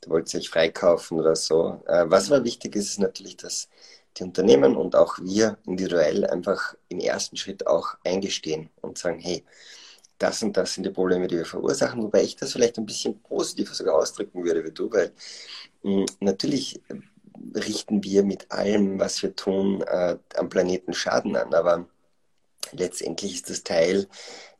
du 0.02 0.10
wolltest 0.10 0.36
dich 0.36 0.50
freikaufen 0.50 1.20
oder 1.20 1.36
so. 1.36 1.82
Äh, 1.88 2.06
was 2.08 2.32
aber 2.32 2.44
wichtig 2.44 2.76
ist, 2.76 2.90
ist 2.90 3.00
natürlich, 3.00 3.38
dass 3.38 3.70
die 4.18 4.24
Unternehmen 4.24 4.76
und 4.76 4.96
auch 4.96 5.18
wir 5.20 5.58
individuell 5.66 6.26
einfach 6.26 6.76
im 6.90 7.00
ersten 7.00 7.38
Schritt 7.38 7.68
auch 7.68 7.96
eingestehen 8.04 8.70
und 8.82 8.98
sagen, 8.98 9.20
hey, 9.20 9.44
das 10.18 10.44
und 10.44 10.58
das 10.58 10.74
sind 10.74 10.86
die 10.86 10.92
Probleme, 10.92 11.28
die 11.28 11.38
wir 11.38 11.46
verursachen, 11.46 12.04
wobei 12.04 12.24
ich 12.24 12.36
das 12.36 12.52
vielleicht 12.52 12.78
ein 12.78 12.86
bisschen 12.86 13.22
positiver 13.22 13.74
sogar 13.74 13.96
ausdrücken 13.96 14.44
würde 14.44 14.66
wie 14.66 14.72
du, 14.72 14.92
weil 14.92 15.14
natürlich 16.20 16.82
richten 17.56 18.04
wir 18.04 18.24
mit 18.24 18.52
allem, 18.52 19.00
was 19.00 19.22
wir 19.24 19.36
tun, 19.36 19.82
äh, 19.82 20.18
am 20.36 20.50
Planeten 20.50 20.94
Schaden 20.94 21.38
an, 21.38 21.54
aber 21.54 21.88
letztendlich 22.74 23.36
ist 23.36 23.50
das 23.50 23.64
Teil 23.64 24.08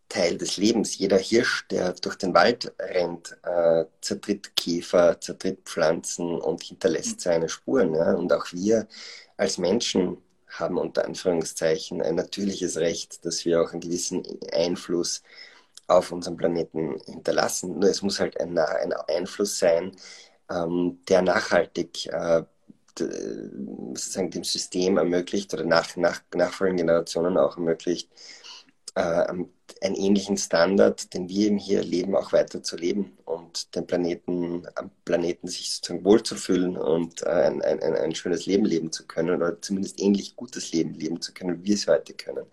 Teil 0.10 0.38
des 0.38 0.58
Lebens. 0.58 0.98
Jeder 0.98 1.18
Hirsch, 1.18 1.68
der 1.70 1.94
durch 1.94 2.16
den 2.16 2.34
Wald 2.34 2.74
rennt, 2.80 3.38
äh, 3.44 3.86
zertritt 4.02 4.56
Käfer, 4.56 5.22
zertritt 5.22 5.62
Pflanzen 5.66 6.42
und 6.42 6.64
hinterlässt 6.64 7.22
seine 7.22 7.48
Spuren. 7.48 7.94
Ja? 7.94 8.14
Und 8.14 8.34
auch 8.34 8.52
wir 8.52 8.88
als 9.38 9.58
Menschen 9.58 10.18
haben 10.48 10.78
unter 10.78 11.06
Anführungszeichen 11.06 12.02
ein 12.02 12.16
natürliches 12.16 12.78
Recht, 12.78 13.24
dass 13.26 13.46
wir 13.46 13.62
auch 13.62 13.72
einen 13.72 13.82
gewissen 13.82 14.24
Einfluss 14.52 15.22
auf 15.88 16.12
unserem 16.12 16.38
Planeten 16.38 17.00
hinterlassen. 17.06 17.80
Nur 17.80 17.90
es 17.90 18.02
muss 18.02 18.20
halt 18.20 18.40
ein, 18.40 18.58
ein 18.58 18.94
Einfluss 18.94 19.60
sein, 19.60 19.96
ähm, 20.50 21.00
der 21.08 21.22
nachhaltig 21.22 22.08
äh, 22.08 22.44
sozusagen 22.98 24.32
dem 24.32 24.44
System 24.44 24.98
ermöglicht 24.98 25.54
oder 25.54 25.64
nach, 25.66 25.96
nach 25.96 26.22
nachfolgenden 26.36 26.88
Generationen 26.88 27.38
auch 27.38 27.56
ermöglicht, 27.56 28.10
äh, 28.12 28.39
einen 28.96 29.96
ähnlichen 29.96 30.38
Standard, 30.38 31.14
den 31.14 31.30
wir 31.30 31.48
eben 31.48 31.58
hier 31.58 31.84
leben, 31.84 32.16
auch 32.16 32.34
weiter 32.34 32.64
zu 32.64 32.76
leben 32.76 33.18
und 33.26 33.76
den 33.76 33.86
Planeten, 33.88 34.68
am 34.76 34.92
Planeten 35.06 35.48
sich 35.48 35.72
sozusagen 35.72 36.04
wohlzufühlen 36.06 36.78
und 36.78 37.24
äh, 37.24 37.30
ein, 37.30 37.62
ein, 37.62 37.82
ein 37.82 38.16
schönes 38.16 38.46
Leben 38.46 38.66
leben 38.66 38.92
zu 38.92 39.06
können 39.08 39.36
oder 39.36 39.62
zumindest 39.62 40.02
ähnlich 40.02 40.36
gutes 40.36 40.72
Leben 40.72 40.94
leben 40.94 41.22
zu 41.22 41.34
können, 41.34 41.64
wie 41.64 41.70
wir 41.70 41.76
es 41.76 41.88
heute 41.88 42.14
können. 42.14 42.46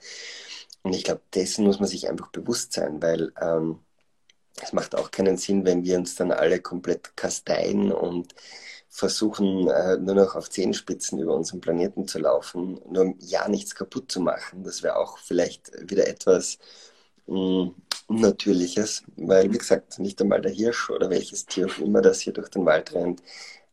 Und 0.83 0.95
ich 0.95 1.05
glaube, 1.05 1.23
dessen 1.35 1.65
muss 1.65 1.81
man 1.81 1.89
sich 1.89 2.09
einfach 2.09 2.31
bewusst 2.31 2.73
sein, 2.73 3.03
weil 3.03 3.33
ähm, 3.41 3.81
es 4.63 4.73
macht 4.73 4.95
auch 4.95 5.11
keinen 5.11 5.37
Sinn, 5.37 5.65
wenn 5.65 5.85
wir 5.85 5.99
uns 5.99 6.15
dann 6.15 6.33
alle 6.33 6.61
komplett 6.61 7.17
kasteien 7.17 7.93
und 7.93 8.35
versuchen 8.97 9.69
äh, 9.69 9.99
nur 9.99 10.15
noch 10.15 10.37
auf 10.37 10.49
Zehenspitzen 10.49 11.19
über 11.19 11.35
unseren 11.35 11.61
Planeten 11.61 12.09
zu 12.09 12.19
laufen, 12.19 12.81
nur 12.91 13.03
um 13.03 13.19
ja 13.21 13.47
nichts 13.47 13.75
kaputt 13.75 14.11
zu 14.11 14.21
machen. 14.21 14.65
Das 14.65 14.83
wäre 14.83 14.97
auch 14.97 15.19
vielleicht 15.19 15.71
wieder 15.91 16.09
etwas 16.09 16.59
mh, 17.27 17.37
mm, 17.37 17.75
Unnatürliches, 18.09 19.03
weil, 19.17 19.53
wie 19.53 19.59
gesagt, 19.59 19.99
nicht 19.99 20.21
einmal 20.23 20.41
der 20.41 20.53
Hirsch 20.53 20.91
oder 20.91 21.11
welches 21.11 21.45
Tier 21.45 21.67
auch 21.67 21.79
immer, 21.79 22.01
das 22.01 22.21
hier 22.21 22.33
durch 22.33 22.49
den 22.49 22.65
Wald 22.65 22.95
rennt, 22.95 23.23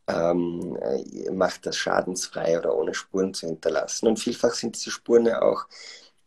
ähm, 0.08 0.76
äh, 0.82 1.30
macht 1.30 1.66
das 1.66 1.76
schadensfrei 1.76 2.58
oder 2.58 2.76
ohne 2.76 2.94
Spuren 2.94 3.32
zu 3.32 3.46
hinterlassen. 3.46 4.08
Und 4.08 4.18
vielfach 4.18 4.54
sind 4.54 4.76
diese 4.76 4.90
Spuren 4.90 5.26
ja 5.26 5.40
auch 5.42 5.66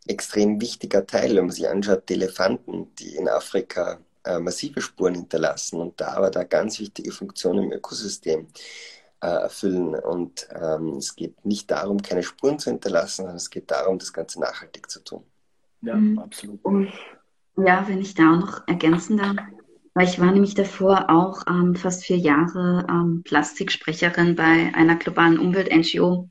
extrem 0.08 0.60
wichtiger 0.60 1.06
Teil, 1.06 1.36
wenn 1.36 1.46
man 1.46 1.52
sich 1.52 1.68
anschaut, 1.68 2.08
die 2.08 2.14
Elefanten, 2.14 2.94
die 2.96 3.14
in 3.16 3.28
Afrika 3.28 4.00
äh, 4.28 4.38
massive 4.38 4.80
Spuren 4.80 5.14
hinterlassen 5.14 5.80
und 5.80 6.00
da 6.00 6.08
aber 6.08 6.30
da 6.30 6.44
ganz 6.44 6.78
wichtige 6.78 7.12
Funktionen 7.12 7.64
im 7.64 7.72
Ökosystem 7.72 8.46
äh, 9.20 9.26
erfüllen. 9.26 9.94
Und 9.94 10.48
ähm, 10.54 10.96
es 10.98 11.16
geht 11.16 11.44
nicht 11.44 11.70
darum, 11.70 12.02
keine 12.02 12.22
Spuren 12.22 12.58
zu 12.58 12.70
hinterlassen, 12.70 13.22
sondern 13.22 13.36
es 13.36 13.50
geht 13.50 13.70
darum, 13.70 13.98
das 13.98 14.12
Ganze 14.12 14.40
nachhaltig 14.40 14.90
zu 14.90 15.00
tun. 15.00 15.22
Ja, 15.82 15.96
mhm. 15.96 16.18
absolut. 16.18 16.64
Und, 16.64 16.92
ja, 17.56 17.84
wenn 17.88 18.00
ich 18.00 18.14
da 18.14 18.34
auch 18.34 18.40
noch 18.40 18.68
ergänzen 18.68 19.16
darf, 19.16 19.36
weil 19.94 20.06
ich 20.06 20.20
war 20.20 20.30
nämlich 20.30 20.54
davor 20.54 21.10
auch 21.10 21.42
ähm, 21.48 21.74
fast 21.74 22.04
vier 22.04 22.18
Jahre 22.18 22.86
ähm, 22.88 23.22
Plastiksprecherin 23.24 24.36
bei 24.36 24.70
einer 24.74 24.96
globalen 24.96 25.40
Umwelt-NGO. 25.40 26.28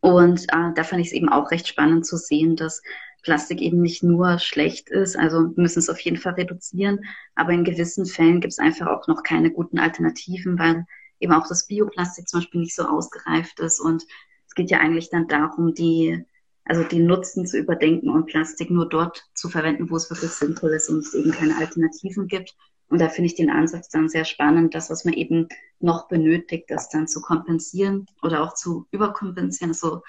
Und 0.00 0.42
äh, 0.42 0.74
da 0.74 0.84
fand 0.84 1.00
ich 1.00 1.08
es 1.08 1.12
eben 1.12 1.28
auch 1.28 1.50
recht 1.50 1.68
spannend 1.68 2.04
zu 2.04 2.16
sehen, 2.16 2.56
dass 2.56 2.82
Plastik 3.22 3.60
eben 3.60 3.80
nicht 3.80 4.02
nur 4.02 4.38
schlecht 4.38 4.90
ist. 4.90 5.16
Also 5.16 5.54
wir 5.54 5.62
müssen 5.62 5.78
es 5.78 5.88
auf 5.88 6.00
jeden 6.00 6.16
Fall 6.16 6.34
reduzieren. 6.34 7.00
Aber 7.34 7.52
in 7.52 7.64
gewissen 7.64 8.06
Fällen 8.06 8.40
gibt 8.40 8.52
es 8.52 8.58
einfach 8.58 8.86
auch 8.86 9.06
noch 9.08 9.22
keine 9.22 9.50
guten 9.50 9.78
Alternativen, 9.78 10.58
weil 10.58 10.86
eben 11.20 11.32
auch 11.32 11.46
das 11.48 11.66
Bioplastik 11.66 12.28
zum 12.28 12.40
Beispiel 12.40 12.60
nicht 12.60 12.74
so 12.74 12.84
ausgereift 12.84 13.60
ist. 13.60 13.80
Und 13.80 14.04
es 14.46 14.54
geht 14.54 14.70
ja 14.70 14.78
eigentlich 14.78 15.10
dann 15.10 15.28
darum, 15.28 15.74
die, 15.74 16.24
also 16.64 16.82
die 16.84 17.00
Nutzen 17.00 17.46
zu 17.46 17.58
überdenken 17.58 18.10
und 18.10 18.26
Plastik 18.26 18.70
nur 18.70 18.88
dort 18.88 19.24
zu 19.34 19.48
verwenden, 19.48 19.90
wo 19.90 19.96
es 19.96 20.10
wirklich 20.10 20.30
sinnvoll 20.30 20.72
ist 20.72 20.88
und 20.88 20.98
es 20.98 21.14
eben 21.14 21.30
keine 21.30 21.56
Alternativen 21.56 22.26
gibt. 22.26 22.56
Und 22.88 23.00
da 23.00 23.08
finde 23.08 23.26
ich 23.26 23.36
den 23.36 23.50
Ansatz 23.50 23.88
dann 23.88 24.08
sehr 24.08 24.24
spannend, 24.24 24.74
das, 24.74 24.90
was 24.90 25.04
man 25.04 25.14
eben 25.14 25.46
noch 25.78 26.08
benötigt, 26.08 26.70
das 26.70 26.88
dann 26.88 27.06
zu 27.06 27.20
kompensieren 27.20 28.06
oder 28.20 28.42
auch 28.42 28.54
zu 28.54 28.86
überkompensieren, 28.90 29.74
so 29.74 30.02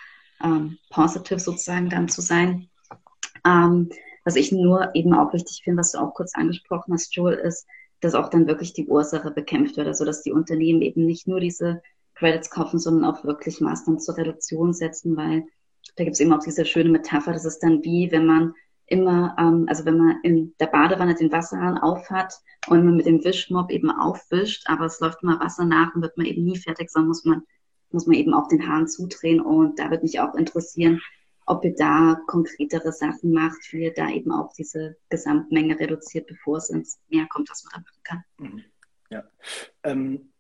ähm, 0.44 0.80
positive 0.90 1.40
sozusagen 1.40 1.90
dann 1.90 2.10
zu 2.10 2.22
sein. 2.22 2.71
Ähm, 3.46 3.90
was 4.24 4.36
ich 4.36 4.52
nur 4.52 4.92
eben 4.94 5.14
auch 5.14 5.34
wichtig 5.34 5.62
finde, 5.64 5.80
was 5.80 5.94
du 5.94 6.00
auch 6.00 6.14
kurz 6.14 6.36
angesprochen 6.36 6.94
hast, 6.94 7.16
Joel, 7.16 7.36
ist, 7.36 7.66
dass 8.02 8.16
auch 8.16 8.30
dann 8.30 8.48
wirklich 8.48 8.74
die 8.74 8.88
Ursache 8.88 9.32
bekämpft 9.32 9.78
wird. 9.78 9.88
Also 9.88 10.06
dass 10.06 10.24
die 10.24 10.32
Unternehmen 10.32 10.82
eben 10.82 11.06
nicht 11.06 11.28
nur 11.28 11.40
diese 11.40 11.82
Credits 12.16 12.50
kaufen, 12.50 12.80
sondern 12.80 13.06
auch 13.06 13.24
wirklich 13.24 13.62
Maßnahmen 13.62 14.00
zur 14.00 14.18
Reduktion 14.18 14.74
setzen, 14.74 15.18
weil 15.18 15.46
da 15.96 16.04
gibt 16.04 16.16
es 16.16 16.20
eben 16.20 16.34
auch 16.34 16.44
diese 16.44 16.66
schöne 16.66 16.90
Metapher, 16.90 17.34
das 17.34 17.46
ist 17.46 17.60
dann 17.60 17.84
wie, 17.84 18.12
wenn 18.12 18.26
man 18.26 18.54
immer, 18.86 19.36
ähm, 19.40 19.66
also 19.68 19.86
wenn 19.86 19.98
man 19.98 20.18
in 20.24 20.54
der 20.60 20.68
Badewanne 20.68 21.16
den 21.16 21.32
Wasserhahn 21.32 21.78
aufhat 21.78 22.36
und 22.68 22.86
man 22.86 22.98
mit 22.98 23.06
dem 23.06 23.24
Wischmob 23.24 23.72
eben 23.72 23.90
aufwischt, 23.90 24.70
aber 24.70 24.86
es 24.86 25.00
läuft 25.00 25.24
immer 25.24 25.40
Wasser 25.40 25.66
nach 25.66 25.96
und 25.96 26.02
wird 26.02 26.18
man 26.18 26.26
eben 26.26 26.44
nie 26.44 26.58
fertig, 26.58 26.90
sondern 26.90 27.08
muss 27.08 27.26
man, 27.26 27.44
muss 27.92 28.06
man 28.06 28.18
eben 28.18 28.34
auch 28.34 28.48
den 28.48 28.68
Hahn 28.68 28.88
zudrehen. 28.88 29.42
Und 29.42 29.80
da 29.80 29.90
würde 29.90 30.04
mich 30.04 30.20
auch 30.20 30.36
interessieren, 30.36 31.02
ob 31.46 31.66
ihr 31.66 31.76
da 31.76 32.22
konkretere 32.28 32.92
Sachen 32.92 33.32
macht, 33.34 33.72
wie 33.72 33.84
ihr 33.84 33.94
da 33.94 34.10
eben 34.10 34.32
auch 34.32 34.54
diese 34.54 34.98
Gesamtmenge 35.10 35.80
reduziert, 35.80 36.28
bevor 36.28 36.58
es 36.58 36.70
ins 36.70 37.00
Meer 37.10 37.28
kommt, 37.28 37.50
was 37.50 37.64
man 37.64 37.74
da 37.74 37.80
machen 37.80 38.04
kann. 38.04 38.24
Mhm. 38.38 38.64
Ja. 39.10 39.24
Ähm, 39.84 40.32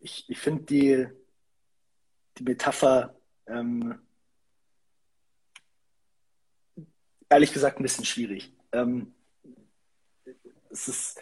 ich 0.00 0.24
ich 0.28 0.38
finde 0.38 0.62
die, 0.64 1.06
die 2.38 2.44
Metapher 2.44 3.14
ähm, 3.46 3.98
ehrlich 7.32 7.52
gesagt 7.52 7.78
ein 7.78 7.82
bisschen 7.82 8.04
schwierig. 8.04 8.52
Ähm, 8.72 9.14
es 10.70 10.88
ist, 10.88 11.20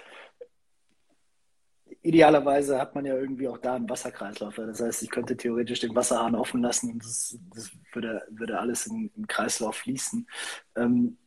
idealerweise 2.02 2.78
hat 2.80 2.94
man 2.94 3.04
ja 3.04 3.14
irgendwie 3.14 3.48
auch 3.48 3.58
da 3.58 3.74
einen 3.74 3.88
Wasserkreislauf. 3.88 4.56
Das 4.56 4.80
heißt, 4.80 5.02
ich 5.02 5.10
könnte 5.10 5.36
theoretisch 5.36 5.80
den 5.80 5.94
Wasserhahn 5.94 6.34
offen 6.34 6.62
lassen 6.62 6.92
und 6.92 7.04
das, 7.04 7.38
das 7.54 7.70
würde, 7.92 8.22
würde 8.30 8.58
alles 8.58 8.86
im, 8.86 9.10
im 9.16 9.26
Kreislauf 9.26 9.76
fließen. 9.76 10.26
Ähm, 10.76 11.18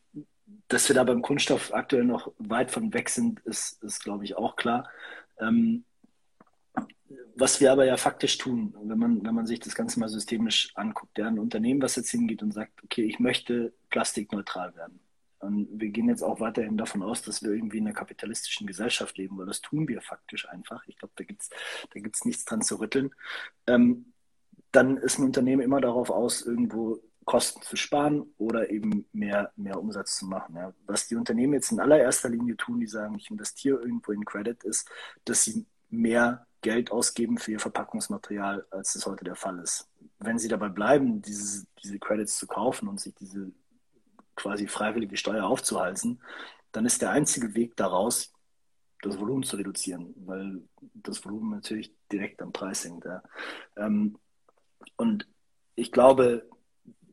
dass 0.68 0.88
wir 0.88 0.96
da 0.96 1.04
beim 1.04 1.22
Kunststoff 1.22 1.74
aktuell 1.74 2.06
noch 2.06 2.32
weit 2.38 2.72
von 2.72 2.94
weg 2.94 3.10
sind, 3.10 3.40
ist, 3.42 3.84
ist 3.84 4.04
glaube 4.04 4.24
ich, 4.24 4.36
auch 4.36 4.56
klar. 4.56 4.90
Ähm, 5.40 5.86
was 7.36 7.62
wir 7.62 7.72
aber 7.72 7.86
ja 7.86 7.98
faktisch 7.98 8.38
tun, 8.38 8.76
wenn 8.84 8.98
man, 8.98 9.26
wenn 9.26 9.36
man 9.36 9.46
sich 9.46 9.60
das 9.60 9.76
Ganze 9.76 10.00
mal 10.00 10.10
systemisch 10.10 10.72
anguckt, 10.76 11.18
ja, 11.18 11.28
ein 11.28 11.40
Unternehmen, 11.40 11.82
was 11.82 11.96
jetzt 11.96 12.12
hingeht 12.12 12.44
und 12.44 12.54
sagt, 12.54 12.84
okay, 12.84 13.04
ich 13.04 13.20
möchte 13.20 13.74
plastikneutral 13.90 14.76
werden. 14.76 15.00
Und 15.44 15.68
wir 15.72 15.90
gehen 15.90 16.10
jetzt 16.10 16.24
auch 16.24 16.40
weiterhin 16.40 16.78
davon 16.78 17.04
aus, 17.04 17.22
dass 17.22 17.44
wir 17.44 17.52
irgendwie 17.52 17.78
in 17.78 17.86
einer 17.86 17.96
kapitalistischen 17.96 18.66
Gesellschaft 18.66 19.18
leben, 19.18 19.38
weil 19.38 19.46
das 19.46 19.62
tun 19.62 19.88
wir 19.88 20.02
faktisch 20.02 20.48
einfach. 20.50 20.84
Ich 20.88 20.98
glaube, 20.98 21.14
da 21.16 21.24
gibt 21.24 21.44
es 21.44 21.50
da 21.92 22.00
gibt's 22.00 22.26
nichts 22.26 22.46
dran 22.46 22.62
zu 22.62 22.80
rütteln. 22.80 23.14
Ähm, 23.68 24.14
dann 24.72 24.98
ist 24.98 25.20
ein 25.20 25.26
Unternehmen 25.26 25.62
immer 25.62 25.82
darauf 25.82 26.10
aus, 26.10 26.42
irgendwo 26.42 27.00
Kosten 27.26 27.62
zu 27.62 27.76
sparen 27.76 28.34
oder 28.38 28.70
eben 28.70 29.06
mehr, 29.14 29.52
mehr 29.56 29.80
Umsatz 29.80 30.18
zu 30.18 30.26
machen. 30.26 30.56
Ja. 30.56 30.74
Was 30.86 31.08
die 31.08 31.16
Unternehmen 31.16 31.54
jetzt 31.54 31.72
in 31.72 31.80
allererster 31.80 32.30
Linie 32.30 32.58
tun, 32.58 32.80
die 32.80 32.88
sagen, 32.88 33.16
ich 33.18 33.30
investiere 33.30 33.82
irgendwo 33.82 34.12
in 34.12 34.26
Credit, 34.26 34.62
ist, 34.64 34.90
dass 35.26 35.44
sie 35.44 35.66
mehr 35.90 36.46
Geld 36.62 36.92
ausgeben 36.92 37.38
für 37.38 37.52
ihr 37.52 37.60
Verpackungsmaterial, 37.60 38.66
als 38.72 38.96
es 38.96 39.06
heute 39.06 39.24
der 39.24 39.36
Fall 39.36 39.60
ist. 39.60 39.90
Wenn 40.20 40.40
sie 40.40 40.48
dabei 40.48 40.70
bleiben, 40.70 41.22
diese, 41.22 41.66
diese 41.84 42.00
Credits 42.00 42.38
zu 42.38 42.48
kaufen 42.48 42.88
und 42.88 43.00
sich 43.00 43.14
diese 43.16 43.52
quasi 44.36 44.68
freiwillige 44.68 45.18
Steuer 45.18 45.46
aufzuhalsen, 45.46 46.22
dann 46.72 46.86
ist 46.86 47.02
der 47.02 47.12
einzige 47.12 47.56
Weg 47.56 47.76
daraus, 47.76 48.34
das 49.02 49.20
Volumen 49.20 49.44
zu 49.44 49.58
reduzieren, 49.58 50.14
weil 50.16 50.64
das 50.94 51.24
Volumen 51.26 51.52
natürlich 51.52 51.94
direkt 52.12 52.42
am 52.42 52.54
Preis 52.54 52.86
hängt. 52.86 53.06
Ja. 53.06 53.22
Ähm, 53.76 54.18
und 54.96 55.28
ich 55.76 55.92
glaube, 55.92 56.48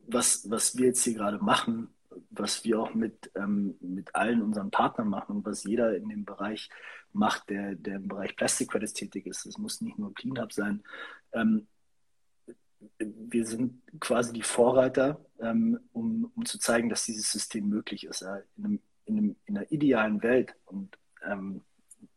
was, 0.07 0.49
was 0.49 0.77
wir 0.77 0.87
jetzt 0.87 1.03
hier 1.03 1.15
gerade 1.15 1.39
machen, 1.39 1.93
was 2.29 2.63
wir 2.63 2.79
auch 2.79 2.93
mit, 2.93 3.31
ähm, 3.35 3.75
mit 3.81 4.15
allen 4.15 4.41
unseren 4.41 4.71
Partnern 4.71 5.09
machen 5.09 5.37
und 5.37 5.45
was 5.45 5.63
jeder 5.63 5.95
in 5.95 6.09
dem 6.09 6.25
Bereich 6.25 6.69
macht, 7.13 7.49
der, 7.49 7.75
der 7.75 7.97
im 7.97 8.07
Bereich 8.07 8.35
Plastic 8.35 8.71
Credits 8.71 8.93
tätig 8.93 9.25
ist. 9.25 9.45
Es 9.45 9.57
muss 9.57 9.81
nicht 9.81 9.97
nur 9.97 10.13
Cleanup 10.13 10.53
sein. 10.53 10.83
Ähm, 11.33 11.67
wir 12.97 13.45
sind 13.45 13.81
quasi 13.99 14.33
die 14.33 14.41
Vorreiter, 14.41 15.23
ähm, 15.41 15.79
um, 15.93 16.31
um 16.35 16.45
zu 16.45 16.59
zeigen, 16.59 16.89
dass 16.89 17.05
dieses 17.05 17.31
System 17.31 17.67
möglich 17.67 18.05
ist. 18.05 18.21
Ja. 18.21 18.41
In, 18.57 18.65
einem, 18.65 18.79
in, 19.05 19.17
einem, 19.17 19.35
in, 19.45 19.57
einer 19.57 19.71
idealen 19.71 20.21
Welt 20.23 20.55
und 20.65 20.97
ähm, 21.25 21.61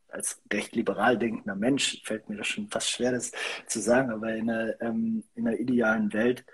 als 0.08 0.40
recht 0.52 0.76
liberal 0.76 1.18
denkender 1.18 1.56
Mensch 1.56 2.02
fällt 2.04 2.28
mir 2.28 2.36
das 2.36 2.46
schon 2.46 2.68
fast 2.68 2.90
schwer, 2.90 3.12
das 3.12 3.32
zu 3.66 3.80
sagen, 3.80 4.10
aber 4.10 4.34
in 4.34 4.48
einer, 4.48 4.80
ähm, 4.80 5.24
in 5.34 5.48
einer 5.48 5.58
idealen 5.58 6.12
Welt 6.12 6.44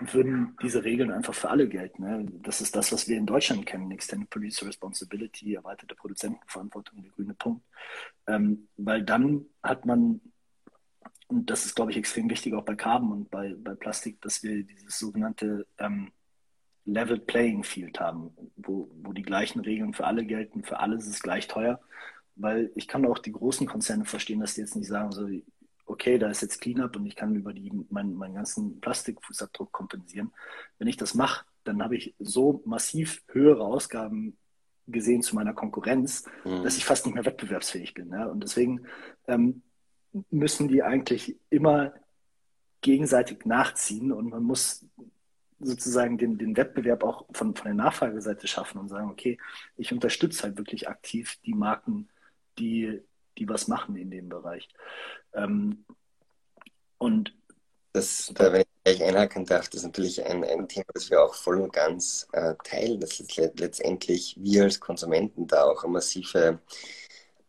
würden 0.00 0.56
diese 0.62 0.84
Regeln 0.84 1.10
einfach 1.10 1.34
für 1.34 1.50
alle 1.50 1.68
gelten. 1.68 2.02
Ne? 2.02 2.26
Das 2.42 2.60
ist 2.60 2.76
das, 2.76 2.92
was 2.92 3.08
wir 3.08 3.16
in 3.16 3.26
Deutschland 3.26 3.66
kennen, 3.66 3.90
Extended 3.90 4.28
Producer 4.30 4.66
Responsibility, 4.66 5.54
erweiterte 5.54 5.94
Produzentenverantwortung, 5.94 7.02
der 7.02 7.12
grüne 7.12 7.34
Punkt. 7.34 7.64
Ähm, 8.26 8.68
weil 8.76 9.02
dann 9.02 9.46
hat 9.62 9.86
man, 9.86 10.20
und 11.28 11.50
das 11.50 11.66
ist, 11.66 11.74
glaube 11.74 11.90
ich, 11.90 11.96
extrem 11.96 12.30
wichtig 12.30 12.54
auch 12.54 12.64
bei 12.64 12.76
Carbon 12.76 13.12
und 13.12 13.30
bei, 13.30 13.54
bei 13.58 13.74
Plastik, 13.74 14.20
dass 14.20 14.42
wir 14.42 14.62
dieses 14.62 14.98
sogenannte 14.98 15.66
ähm, 15.78 16.12
Level 16.84 17.18
Playing 17.18 17.64
Field 17.64 17.98
haben, 17.98 18.30
wo, 18.56 18.88
wo 19.02 19.12
die 19.12 19.22
gleichen 19.22 19.60
Regeln 19.60 19.92
für 19.92 20.06
alle 20.06 20.24
gelten, 20.24 20.62
für 20.62 20.78
alles 20.78 21.06
ist 21.06 21.14
es 21.14 21.22
gleich 21.22 21.48
teuer. 21.48 21.80
Weil 22.36 22.70
ich 22.74 22.86
kann 22.86 23.06
auch 23.06 23.18
die 23.18 23.32
großen 23.32 23.66
Konzerne 23.66 24.04
verstehen, 24.04 24.40
dass 24.40 24.54
die 24.54 24.60
jetzt 24.60 24.76
nicht 24.76 24.88
sagen, 24.88 25.10
so, 25.10 25.26
okay, 25.86 26.18
da 26.18 26.28
ist 26.28 26.42
jetzt 26.42 26.60
Cleanup 26.60 26.94
und 26.94 27.06
ich 27.06 27.16
kann 27.16 27.34
über 27.34 27.52
die, 27.52 27.72
meinen, 27.90 28.14
meinen 28.14 28.34
ganzen 28.34 28.80
Plastikfußabdruck 28.80 29.72
kompensieren. 29.72 30.32
Wenn 30.78 30.88
ich 30.88 30.96
das 30.96 31.14
mache, 31.14 31.44
dann 31.64 31.82
habe 31.82 31.96
ich 31.96 32.14
so 32.18 32.62
massiv 32.66 33.24
höhere 33.28 33.64
Ausgaben 33.64 34.36
gesehen 34.86 35.22
zu 35.22 35.34
meiner 35.34 35.54
Konkurrenz, 35.54 36.24
mhm. 36.44 36.62
dass 36.62 36.76
ich 36.76 36.84
fast 36.84 37.06
nicht 37.06 37.14
mehr 37.14 37.24
wettbewerbsfähig 37.24 37.94
bin. 37.94 38.10
Ja? 38.10 38.26
Und 38.26 38.44
deswegen 38.44 38.86
ähm, 39.26 39.62
müssen 40.30 40.68
die 40.68 40.82
eigentlich 40.82 41.36
immer 41.50 41.94
gegenseitig 42.80 43.44
nachziehen 43.44 44.12
und 44.12 44.30
man 44.30 44.42
muss 44.42 44.86
sozusagen 45.58 46.18
den, 46.18 46.38
den 46.38 46.56
Wettbewerb 46.56 47.02
auch 47.02 47.26
von, 47.32 47.54
von 47.54 47.64
der 47.64 47.74
Nachfrageseite 47.74 48.46
schaffen 48.46 48.78
und 48.78 48.88
sagen, 48.88 49.10
okay, 49.10 49.38
ich 49.76 49.92
unterstütze 49.92 50.42
halt 50.42 50.58
wirklich 50.58 50.88
aktiv 50.88 51.38
die 51.46 51.54
Marken, 51.54 52.08
die, 52.58 53.02
die 53.38 53.48
was 53.48 53.68
machen 53.68 53.96
in 53.96 54.10
dem 54.10 54.28
Bereich. 54.28 54.68
Ähm, 55.32 55.84
und 56.98 57.34
das, 57.92 58.30
da, 58.34 58.52
wenn 58.52 58.60
ich 58.60 58.66
gleich 58.84 59.02
einhaken 59.02 59.46
darf, 59.46 59.70
das 59.70 59.80
ist 59.80 59.86
natürlich 59.86 60.22
ein, 60.22 60.44
ein 60.44 60.68
Thema, 60.68 60.86
das 60.92 61.10
wir 61.10 61.22
auch 61.22 61.34
voll 61.34 61.60
und 61.60 61.72
ganz 61.72 62.28
äh, 62.32 62.54
teilen, 62.62 63.00
dass 63.00 63.18
letztendlich 63.36 64.36
wir 64.38 64.64
als 64.64 64.80
Konsumenten 64.80 65.46
da 65.46 65.64
auch 65.64 65.82
eine 65.82 65.94
massive 65.94 66.58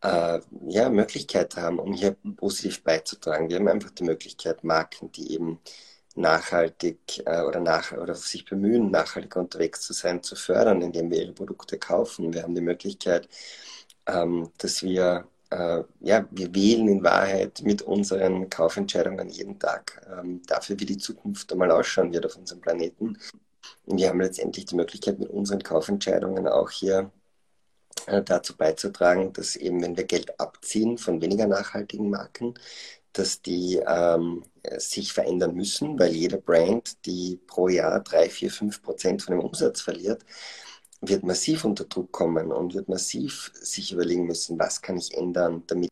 äh, 0.01 0.39
ja, 0.67 0.89
Möglichkeit 0.89 1.55
haben, 1.57 1.79
um 1.79 1.93
hier 1.93 2.15
positiv 2.37 2.83
beizutragen. 2.83 3.49
Wir 3.49 3.57
haben 3.57 3.67
einfach 3.67 3.91
die 3.91 4.03
Möglichkeit, 4.03 4.63
Marken, 4.63 5.11
die 5.11 5.33
eben 5.33 5.59
nachhaltig 6.15 6.99
äh, 7.25 7.41
oder, 7.43 7.59
nach, 7.59 7.91
oder 7.93 8.15
sich 8.15 8.45
bemühen, 8.45 8.91
nachhaltig 8.91 9.35
unterwegs 9.35 9.81
zu 9.81 9.93
sein, 9.93 10.23
zu 10.23 10.35
fördern, 10.35 10.81
indem 10.81 11.11
wir 11.11 11.21
ihre 11.21 11.33
Produkte 11.33 11.77
kaufen. 11.77 12.33
Wir 12.33 12.43
haben 12.43 12.55
die 12.55 12.61
Möglichkeit, 12.61 13.29
ähm, 14.07 14.51
dass 14.57 14.83
wir 14.83 15.27
äh, 15.49 15.83
ja, 16.01 16.27
wir 16.31 16.53
wählen 16.53 16.87
in 16.87 17.03
Wahrheit 17.03 17.61
mit 17.63 17.81
unseren 17.81 18.49
Kaufentscheidungen 18.49 19.29
jeden 19.29 19.59
Tag 19.59 20.01
ähm, 20.11 20.41
dafür, 20.45 20.79
wie 20.79 20.85
die 20.85 20.97
Zukunft 20.97 21.51
einmal 21.51 21.71
ausschauen 21.71 22.11
wird 22.13 22.25
auf 22.25 22.35
unserem 22.35 22.61
Planeten. 22.61 23.17
Und 23.85 23.97
wir 23.97 24.09
haben 24.09 24.21
letztendlich 24.21 24.65
die 24.65 24.75
Möglichkeit, 24.75 25.19
mit 25.19 25.29
unseren 25.29 25.63
Kaufentscheidungen 25.63 26.47
auch 26.47 26.69
hier 26.69 27.11
äh, 28.07 28.23
dazu 28.23 28.55
beizutragen, 28.57 29.33
dass 29.33 29.55
eben, 29.55 29.81
wenn 29.81 29.97
wir 29.97 30.05
Geld 30.05 30.39
abziehen 30.39 30.97
von 30.97 31.21
weniger 31.21 31.47
nachhaltigen 31.47 32.09
Marken, 32.09 32.55
dass 33.13 33.41
die 33.41 33.81
ähm, 33.85 34.43
sich 34.77 35.13
verändern 35.13 35.55
müssen, 35.55 35.99
weil 35.99 36.13
jede 36.13 36.37
Brand, 36.37 37.05
die 37.05 37.39
pro 37.47 37.67
Jahr 37.67 37.99
drei, 38.01 38.29
vier, 38.29 38.51
fünf 38.51 38.81
Prozent 38.81 39.23
von 39.23 39.35
dem 39.35 39.45
Umsatz 39.45 39.81
verliert, 39.81 40.23
wird 41.01 41.23
massiv 41.23 41.65
unter 41.65 41.85
Druck 41.85 42.11
kommen 42.11 42.51
und 42.51 42.73
wird 42.73 42.89
massiv 42.89 43.51
sich 43.55 43.91
überlegen 43.91 44.25
müssen, 44.25 44.59
was 44.59 44.81
kann 44.81 44.97
ich 44.97 45.13
ändern, 45.15 45.63
damit. 45.67 45.89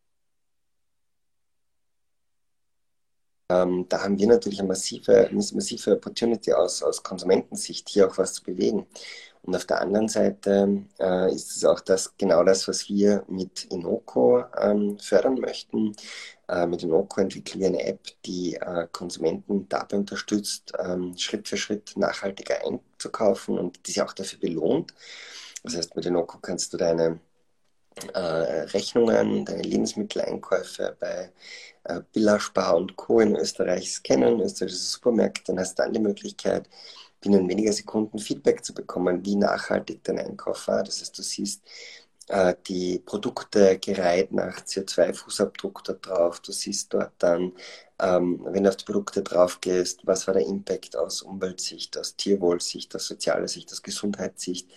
Ähm, 3.49 3.85
da 3.89 4.03
haben 4.03 4.17
wir 4.17 4.27
natürlich 4.27 4.59
eine 4.59 4.69
massive, 4.69 5.27
eine 5.27 5.35
massive 5.35 5.91
Opportunity 5.93 6.53
aus, 6.53 6.81
aus 6.81 7.03
Konsumentensicht, 7.03 7.89
hier 7.89 8.07
auch 8.07 8.17
was 8.17 8.33
zu 8.33 8.43
bewegen. 8.43 8.87
Und 9.45 9.55
auf 9.55 9.65
der 9.65 9.79
anderen 9.81 10.07
Seite 10.07 10.85
äh, 10.99 11.31
ist 11.31 11.55
es 11.55 11.65
auch 11.65 11.79
das, 11.79 12.17
genau 12.17 12.43
das, 12.43 12.67
was 12.67 12.89
wir 12.89 13.23
mit 13.27 13.65
Inoko 13.65 14.43
ähm, 14.59 14.97
fördern 14.97 15.35
möchten. 15.35 15.95
Äh, 16.49 16.65
mit 16.65 16.81
Inoko 16.81 17.21
entwickeln 17.21 17.61
wir 17.61 17.67
eine 17.67 17.85
App, 17.85 17.99
die 18.25 18.55
äh, 18.55 18.87
Konsumenten 18.91 19.69
dabei 19.69 19.97
unterstützt, 19.97 20.73
ähm, 20.79 21.15
Schritt 21.17 21.47
für 21.47 21.57
Schritt 21.57 21.93
nachhaltiger 21.95 22.55
einzukaufen 22.65 23.59
und 23.59 23.85
die 23.85 23.91
sie 23.91 24.01
auch 24.01 24.13
dafür 24.13 24.39
belohnt. 24.39 24.95
Das 25.63 25.75
heißt, 25.75 25.95
mit 25.95 26.07
Inoko 26.07 26.39
kannst 26.39 26.73
du 26.73 26.77
deine 26.77 27.19
äh, 28.13 28.19
Rechnungen, 28.19 29.45
deine 29.45 29.61
Lebensmitteleinkäufe 29.61 30.97
bei 30.99 31.31
äh, 31.83 32.01
Billa, 32.11 32.39
Spar 32.39 32.77
und 32.77 32.95
Co. 32.95 33.19
in 33.19 33.35
Österreich 33.35 33.91
scannen, 33.91 34.41
österreichische 34.41 34.81
Supermärkte, 34.81 35.43
dann 35.47 35.59
hast 35.59 35.77
du 35.77 35.83
dann 35.83 35.93
die 35.93 35.99
Möglichkeit, 35.99 36.67
binnen 37.25 37.49
weniger 37.49 37.73
Sekunden 37.73 38.19
Feedback 38.19 38.63
zu 38.63 38.73
bekommen, 38.73 39.25
wie 39.25 39.35
nachhaltig 39.35 40.03
dein 40.03 40.19
Einkauf 40.19 40.67
war. 40.67 40.83
Das 40.83 41.01
heißt, 41.01 41.17
du 41.17 41.23
siehst 41.23 41.63
äh, 42.27 42.53
die 42.67 42.99
Produkte 42.99 43.79
gereiht 43.79 44.31
nach 44.31 44.59
CO2-Fußabdruck 44.59 45.83
da 45.83 45.93
drauf. 45.93 46.39
Du 46.39 46.51
siehst 46.51 46.93
dort 46.93 47.13
dann, 47.17 47.53
ähm, 47.99 48.41
wenn 48.45 48.63
du 48.63 48.69
auf 48.69 48.77
die 48.77 48.85
Produkte 48.85 49.23
drauf 49.23 49.59
gehst, 49.59 50.01
was 50.05 50.27
war 50.27 50.35
der 50.35 50.45
Impact 50.45 50.95
aus 50.95 51.23
Umweltsicht, 51.23 51.97
aus 51.97 52.15
Tierwohlsicht, 52.15 52.95
aus 52.95 53.07
sozialer 53.07 53.47
Sicht, 53.47 53.71
aus 53.71 53.81
Gesundheitssicht. 53.81 54.69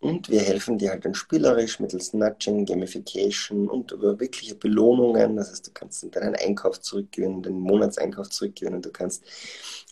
Und 0.00 0.30
wir 0.30 0.40
helfen 0.40 0.78
dir 0.78 0.90
halt 0.90 1.04
dann 1.04 1.14
spielerisch 1.14 1.78
mittels 1.78 2.14
Nudging, 2.14 2.64
Gamification 2.64 3.68
und 3.68 3.92
über 3.92 4.18
wirkliche 4.18 4.54
Belohnungen. 4.54 5.36
Das 5.36 5.50
heißt, 5.50 5.66
du 5.66 5.72
kannst 5.72 6.16
deinen 6.16 6.34
Einkauf 6.36 6.80
zurückgewinnen, 6.80 7.42
den 7.42 7.60
Monatseinkauf 7.60 8.30
zurückgewinnen. 8.30 8.80
Du 8.80 8.90
kannst 8.90 9.22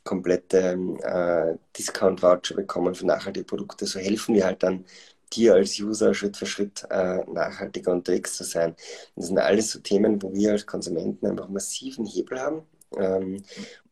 komplette 0.05 0.79
äh, 1.03 1.59
Discount-Voucher 1.77 2.55
bekommen 2.55 2.95
für 2.95 3.07
nachhaltige 3.07 3.45
Produkte. 3.45 3.85
So 3.85 3.99
helfen 4.01 4.35
wir 4.35 4.47
halt 4.47 4.63
dann 4.63 4.87
dir 5.35 5.55
als 5.55 5.79
User 5.79 6.15
Schritt 6.15 6.39
für 6.39 6.47
Schritt 6.47 6.87
äh, 6.89 7.19
nachhaltiger 7.31 7.93
unterwegs 7.93 8.37
zu 8.37 8.45
sein. 8.45 8.75
Das 9.15 9.27
sind 9.27 9.39
alles 9.39 9.73
so 9.73 9.81
Themen, 9.81 10.23
wo 10.23 10.33
wir 10.33 10.53
als 10.53 10.67
Konsumenten 10.67 11.27
einfach 11.27 11.49
massiven 11.49 12.07
Hebel 12.07 12.41
haben. 12.41 12.63
Ähm, 12.97 13.43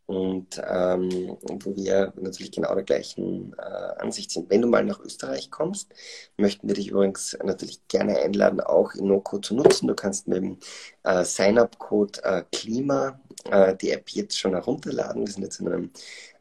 und 0.07 0.63
ähm, 0.65 1.37
wo 1.43 1.75
wir 1.75 2.13
natürlich 2.17 2.53
genau 2.53 2.75
der 2.75 2.85
gleichen 2.85 3.55
äh, 3.59 4.01
Ansicht 4.01 4.31
sind. 4.31 4.49
Wenn 4.49 4.63
du 4.63 4.69
mal 4.69 4.85
nach 4.85 5.01
Österreich 5.01 5.51
kommst, 5.51 5.93
möchten 6.37 6.69
wir 6.69 6.77
dich 6.77 6.91
übrigens 6.91 7.37
natürlich 7.43 7.87
gerne 7.89 8.17
einladen, 8.19 8.61
auch 8.61 8.95
InnoCo 8.95 9.39
zu 9.39 9.55
nutzen. 9.55 9.89
Du 9.89 9.95
kannst 9.95 10.29
mit 10.29 10.39
dem 10.39 10.59
äh, 11.03 11.25
Sign-up-Code 11.25 12.23
äh, 12.23 12.45
Klima 12.53 13.21
äh, 13.51 13.75
die 13.77 13.91
App 13.91 14.11
jetzt 14.11 14.39
schon 14.39 14.53
herunterladen. 14.53 15.27
Wir 15.27 15.33
sind 15.33 15.43
jetzt 15.43 15.61
in 15.61 15.69
einem 15.69 15.91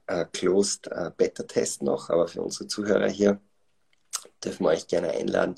äh, 0.08 0.26
Closed 0.32 0.88
äh, 0.92 1.12
Beta-Test 1.18 1.82
noch, 1.82 2.10
aber 2.12 2.28
für 2.28 2.44
unsere 2.44 2.68
Zuhörer 2.68 3.10
hier 3.10 3.40
dürfen 4.44 4.66
wir 4.66 4.70
euch 4.70 4.88
gerne 4.88 5.10
einladen, 5.10 5.56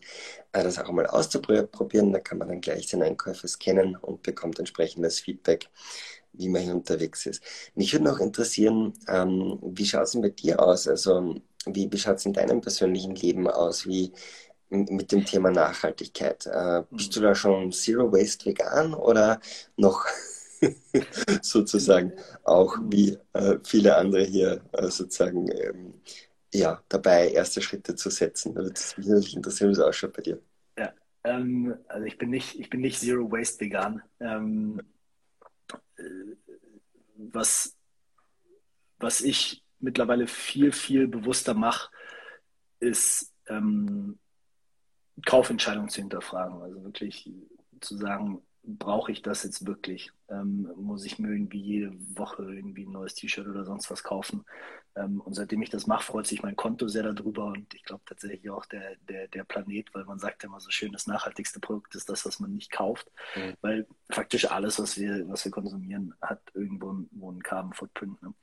äh, 0.54 0.64
das 0.64 0.80
auch 0.80 0.92
mal 0.92 1.08
auszuprobieren. 1.08 2.14
Da 2.14 2.20
kann 2.20 2.38
man 2.38 2.48
dann 2.48 2.62
gleich 2.62 2.88
seine 2.88 3.06
Einkäufe 3.06 3.48
scannen 3.48 3.96
und 3.98 4.24
bekommt 4.24 4.60
entsprechendes 4.60 5.20
Feedback 5.20 5.70
wie 6.38 6.50
man 6.50 6.62
hier 6.62 6.76
unterwegs 6.76 7.26
ist. 7.26 7.44
Mich 7.76 7.94
würde 7.94 8.06
noch 8.06 8.20
interessieren, 8.20 8.94
ähm, 9.08 9.60
wie 9.62 9.86
schaut 9.86 10.04
es 10.04 10.12
denn 10.12 10.22
bei 10.22 10.30
dir 10.30 10.62
aus? 10.62 10.88
Also, 10.88 11.36
wie, 11.66 11.92
wie 11.92 11.98
schaut 11.98 12.18
es 12.18 12.26
in 12.26 12.34
deinem 12.34 12.62
persönlichen 12.62 13.16
Leben 13.16 13.48
aus? 13.48 13.86
Wie 13.88 14.14
mit 14.70 15.12
dem 15.12 15.26
Thema 15.26 15.52
Nachhaltigkeit? 15.52 16.46
Äh, 16.48 16.84
bist 16.92 17.16
du 17.16 17.22
da 17.22 17.36
schon 17.36 17.72
Zero 17.72 18.12
Waste 18.12 18.46
vegan 18.46 18.94
oder 18.94 19.40
noch 19.78 20.06
sozusagen 21.42 22.14
auch 22.44 22.78
wie 22.90 23.18
äh, 23.34 23.58
viele 23.64 23.96
andere 23.96 24.24
hier 24.24 24.62
äh, 24.74 24.88
sozusagen 24.90 25.50
ähm, 25.52 25.94
ja, 26.54 26.82
dabei, 26.90 27.30
erste 27.30 27.62
Schritte 27.62 27.96
zu 27.96 28.10
setzen? 28.10 28.54
Da 28.56 28.62
würde 28.62 28.74
es 28.76 28.98
mich 28.98 29.08
natürlich 29.08 29.36
interessieren, 29.36 29.70
wie 29.70 29.74
es 29.74 29.80
ausschaut 29.80 30.14
bei 30.14 30.22
dir. 30.22 30.42
Ja, 30.78 30.94
ähm, 31.24 31.76
also 31.88 32.06
ich 32.06 32.18
bin 32.18 32.30
nicht, 32.30 32.60
ich 32.60 32.70
bin 32.70 32.82
nicht 32.82 33.00
Zero 33.00 33.32
Waste 33.32 33.66
vegan. 33.66 34.02
Ähm, 34.20 34.82
was, 37.18 37.76
was 39.00 39.22
ich 39.22 39.64
mittlerweile 39.80 40.28
viel, 40.28 40.72
viel 40.72 41.08
bewusster 41.08 41.54
mache, 41.54 41.90
ist 42.80 43.34
ähm, 43.48 44.20
Kaufentscheidungen 45.26 45.90
zu 45.90 46.02
hinterfragen. 46.02 46.62
Also 46.62 46.84
wirklich 46.84 47.32
zu 47.82 47.98
sagen, 47.98 48.42
brauche 48.64 49.12
ich 49.12 49.22
das 49.22 49.44
jetzt 49.44 49.66
wirklich? 49.66 50.12
Ähm, 50.30 50.70
muss 50.76 51.06
ich 51.06 51.20
mir 51.20 51.30
irgendwie 51.30 51.62
jede 51.62 51.94
Woche 52.18 52.44
irgendwie 52.44 52.86
ein 52.86 52.92
neues 52.92 53.16
T-Shirt 53.16 53.48
oder 53.48 53.66
sonst 53.66 53.90
was 53.90 54.04
kaufen? 54.04 54.46
Ähm, 54.98 55.22
und 55.22 55.34
seitdem 55.34 55.62
ich 55.62 55.70
das 55.70 55.88
mache, 55.88 56.04
freut 56.04 56.28
sich 56.28 56.42
mein 56.42 56.56
Konto 56.56 56.88
sehr 56.88 57.04
darüber 57.04 57.46
und 57.46 57.74
ich 57.74 57.84
glaube 57.84 58.04
tatsächlich 58.06 58.50
auch 58.50 58.66
der, 58.66 58.96
der, 59.08 59.28
der 59.28 59.44
Planet, 59.44 59.94
weil 59.94 60.06
man 60.06 60.20
sagt 60.20 60.44
ja 60.44 60.50
immer 60.50 60.60
so 60.60 60.72
schön, 60.72 60.92
das 60.92 61.08
nachhaltigste 61.08 61.60
Produkt 61.60 61.96
ist 61.96 62.10
das, 62.10 62.26
was 62.26 62.40
man 62.40 62.54
nicht 62.54 62.72
kauft, 62.72 63.12
mhm. 63.36 63.54
weil 63.62 63.88
faktisch 64.10 64.50
alles, 64.50 64.80
was 64.80 64.98
wir, 64.98 65.28
was 65.30 65.46
wir 65.46 65.52
konsumieren, 65.52 66.14
hat 66.22 66.42
irgendwo 66.54 66.90
einen, 66.90 67.10
einen 67.22 67.44
Carbon 67.44 67.74
Footprint 67.74 68.22
ne? 68.22 68.34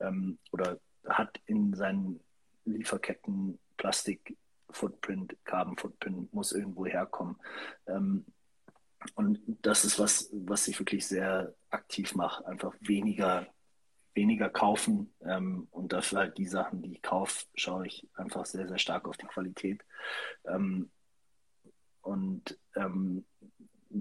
ähm, 0.00 0.38
oder 0.52 0.78
hat 1.06 1.40
in 1.46 1.74
seinen 1.74 2.20
Lieferketten 2.64 3.58
Plastik 3.76 4.36
Footprint, 4.70 5.36
Carbon 5.44 5.76
Footprint 5.76 6.32
muss 6.32 6.52
irgendwo 6.52 6.86
herkommen. 6.86 7.36
Ähm, 7.86 8.24
und 9.14 9.38
das 9.62 9.84
ist 9.84 9.98
was, 9.98 10.30
was 10.32 10.66
ich 10.68 10.78
wirklich 10.78 11.06
sehr 11.06 11.54
aktiv 11.70 12.14
mache. 12.14 12.46
Einfach 12.46 12.74
weniger, 12.80 13.46
weniger 14.14 14.48
kaufen 14.48 15.12
ähm, 15.24 15.68
und 15.70 15.92
dafür 15.92 16.20
halt 16.20 16.38
die 16.38 16.46
Sachen, 16.46 16.82
die 16.82 16.92
ich 16.92 17.02
kaufe, 17.02 17.46
schaue 17.54 17.86
ich 17.86 18.08
einfach 18.14 18.46
sehr, 18.46 18.68
sehr 18.68 18.78
stark 18.78 19.08
auf 19.08 19.16
die 19.16 19.26
Qualität. 19.26 19.84
Ähm, 20.46 20.90
und 22.02 22.58
ähm, 22.76 23.24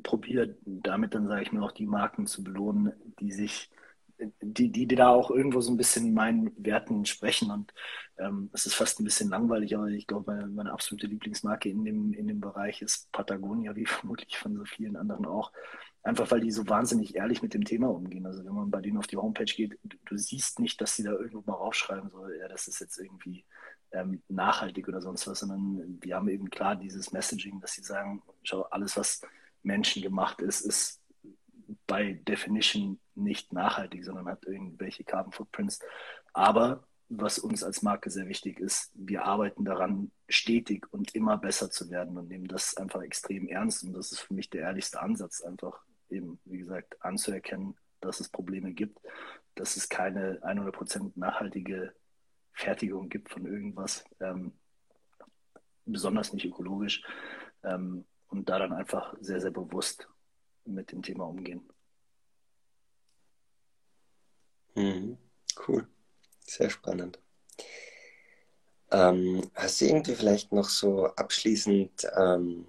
probiere 0.04 0.58
damit 0.66 1.16
dann, 1.16 1.28
sage 1.28 1.44
ich 1.44 1.52
mir, 1.52 1.64
auch 1.64 1.72
die 1.72 1.86
Marken 1.86 2.28
zu 2.28 2.44
belohnen, 2.44 2.94
die 3.20 3.32
sich 3.32 3.70
die, 4.42 4.72
die, 4.72 4.88
da 4.88 5.10
auch 5.10 5.32
irgendwo 5.32 5.62
so 5.62 5.72
ein 5.72 5.78
bisschen 5.78 6.14
meinen 6.14 6.52
Werten 6.58 7.06
sprechen. 7.06 7.52
Und 7.52 7.74
ähm, 8.18 8.50
es 8.54 8.66
ist 8.66 8.76
fast 8.76 9.00
ein 9.00 9.04
bisschen 9.04 9.30
langweilig, 9.30 9.76
aber 9.76 9.88
ich 9.88 10.08
glaube, 10.08 10.32
meine, 10.32 10.48
meine 10.48 10.72
absolute 10.72 11.08
Lieblingsmarke 11.08 11.70
in 11.70 11.84
dem, 11.86 12.14
in 12.14 12.28
dem 12.28 12.40
Bereich 12.40 12.82
ist 12.82 13.12
Patagonia, 13.12 13.76
wie 13.76 13.86
vermutlich 13.86 14.38
von 14.38 14.56
so 14.56 14.66
vielen 14.66 14.96
anderen 14.96 15.26
auch. 15.26 15.52
Einfach 16.04 16.30
weil 16.32 16.42
die 16.42 16.52
so 16.52 16.68
wahnsinnig 16.68 17.16
ehrlich 17.16 17.42
mit 17.42 17.54
dem 17.54 17.64
Thema 17.64 17.90
umgehen. 17.90 18.26
Also 18.26 18.44
wenn 18.44 18.54
man 18.54 18.70
bei 18.70 18.82
denen 18.82 18.98
auf 18.98 19.08
die 19.08 19.18
Homepage 19.18 19.46
geht, 19.46 19.80
du, 19.84 19.98
du 20.06 20.18
siehst 20.18 20.60
nicht, 20.60 20.82
dass 20.82 20.96
sie 20.96 21.04
da 21.04 21.12
irgendwo 21.12 21.44
mal 21.50 21.58
raufschreiben, 21.58 22.10
so, 22.10 22.28
ja, 22.30 22.50
das 22.50 22.68
ist 22.68 22.82
jetzt 22.82 22.98
irgendwie 22.98 23.46
ähm, 23.94 24.22
nachhaltig 24.28 24.88
oder 24.90 25.02
sonst 25.02 25.28
was, 25.28 25.40
sondern 25.40 26.00
die 26.02 26.14
haben 26.14 26.28
eben 26.28 26.50
klar 26.50 26.76
dieses 26.76 27.14
Messaging, 27.14 27.62
dass 27.62 27.74
sie 27.74 27.84
sagen, 27.84 28.22
schau, 28.44 28.64
alles, 28.64 28.98
was 28.98 29.22
menschengemacht 29.64 30.42
ist, 30.42 30.62
ist 30.62 31.02
by 31.88 32.16
definition 32.28 33.00
nicht 33.16 33.54
nachhaltig, 33.54 34.04
sondern 34.04 34.28
hat 34.28 34.46
irgendwelche 34.46 35.06
Carbon 35.06 35.32
Footprints. 35.32 35.80
Aber 36.34 36.84
was 37.08 37.40
uns 37.40 37.64
als 37.64 37.82
Marke 37.82 38.10
sehr 38.10 38.28
wichtig 38.28 38.60
ist, 38.60 38.92
wir 38.96 39.26
arbeiten 39.26 39.66
daran, 39.66 40.12
stetig 40.28 40.92
und 40.92 41.16
immer 41.16 41.38
besser 41.38 41.70
zu 41.70 41.90
werden 41.90 42.18
und 42.18 42.28
nehmen 42.28 42.48
das 42.48 42.76
einfach 42.76 43.02
extrem 43.04 43.48
ernst. 43.48 43.84
Und 43.84 43.94
das 43.94 44.12
ist 44.12 44.22
für 44.22 44.34
mich 44.34 44.50
der 44.50 44.62
ehrlichste 44.62 45.02
Ansatz, 45.02 45.42
einfach 45.42 45.80
eben, 46.14 46.40
wie 46.46 46.60
gesagt, 46.60 47.04
anzuerkennen, 47.04 47.76
dass 48.02 48.20
es 48.20 48.30
Probleme 48.30 48.74
gibt, 48.74 49.00
dass 49.56 49.78
es 49.78 49.90
keine 49.90 50.40
100% 50.44 51.12
nachhaltige 51.16 51.94
Fertigung 52.54 53.10
gibt 53.10 53.30
von 53.30 53.46
irgendwas, 53.46 54.06
ähm, 54.20 54.54
besonders 55.86 56.34
nicht 56.34 56.46
ökologisch. 56.46 57.04
Ähm, 57.64 58.06
und 58.28 58.50
da 58.50 58.58
dann 58.58 58.74
einfach 58.74 59.16
sehr, 59.20 59.40
sehr 59.40 59.52
bewusst 59.52 60.08
mit 60.66 60.92
dem 60.92 61.04
Thema 61.04 61.26
umgehen. 61.26 61.62
Mhm. 64.76 65.18
Cool, 65.68 65.88
sehr 66.42 66.70
spannend. 66.70 67.20
Ähm, 68.90 69.50
hast 69.54 69.82
du 69.82 69.86
irgendwie 69.86 70.16
vielleicht 70.16 70.52
noch 70.52 70.68
so 70.68 71.08
abschließend 71.08 72.08
ähm, 72.16 72.68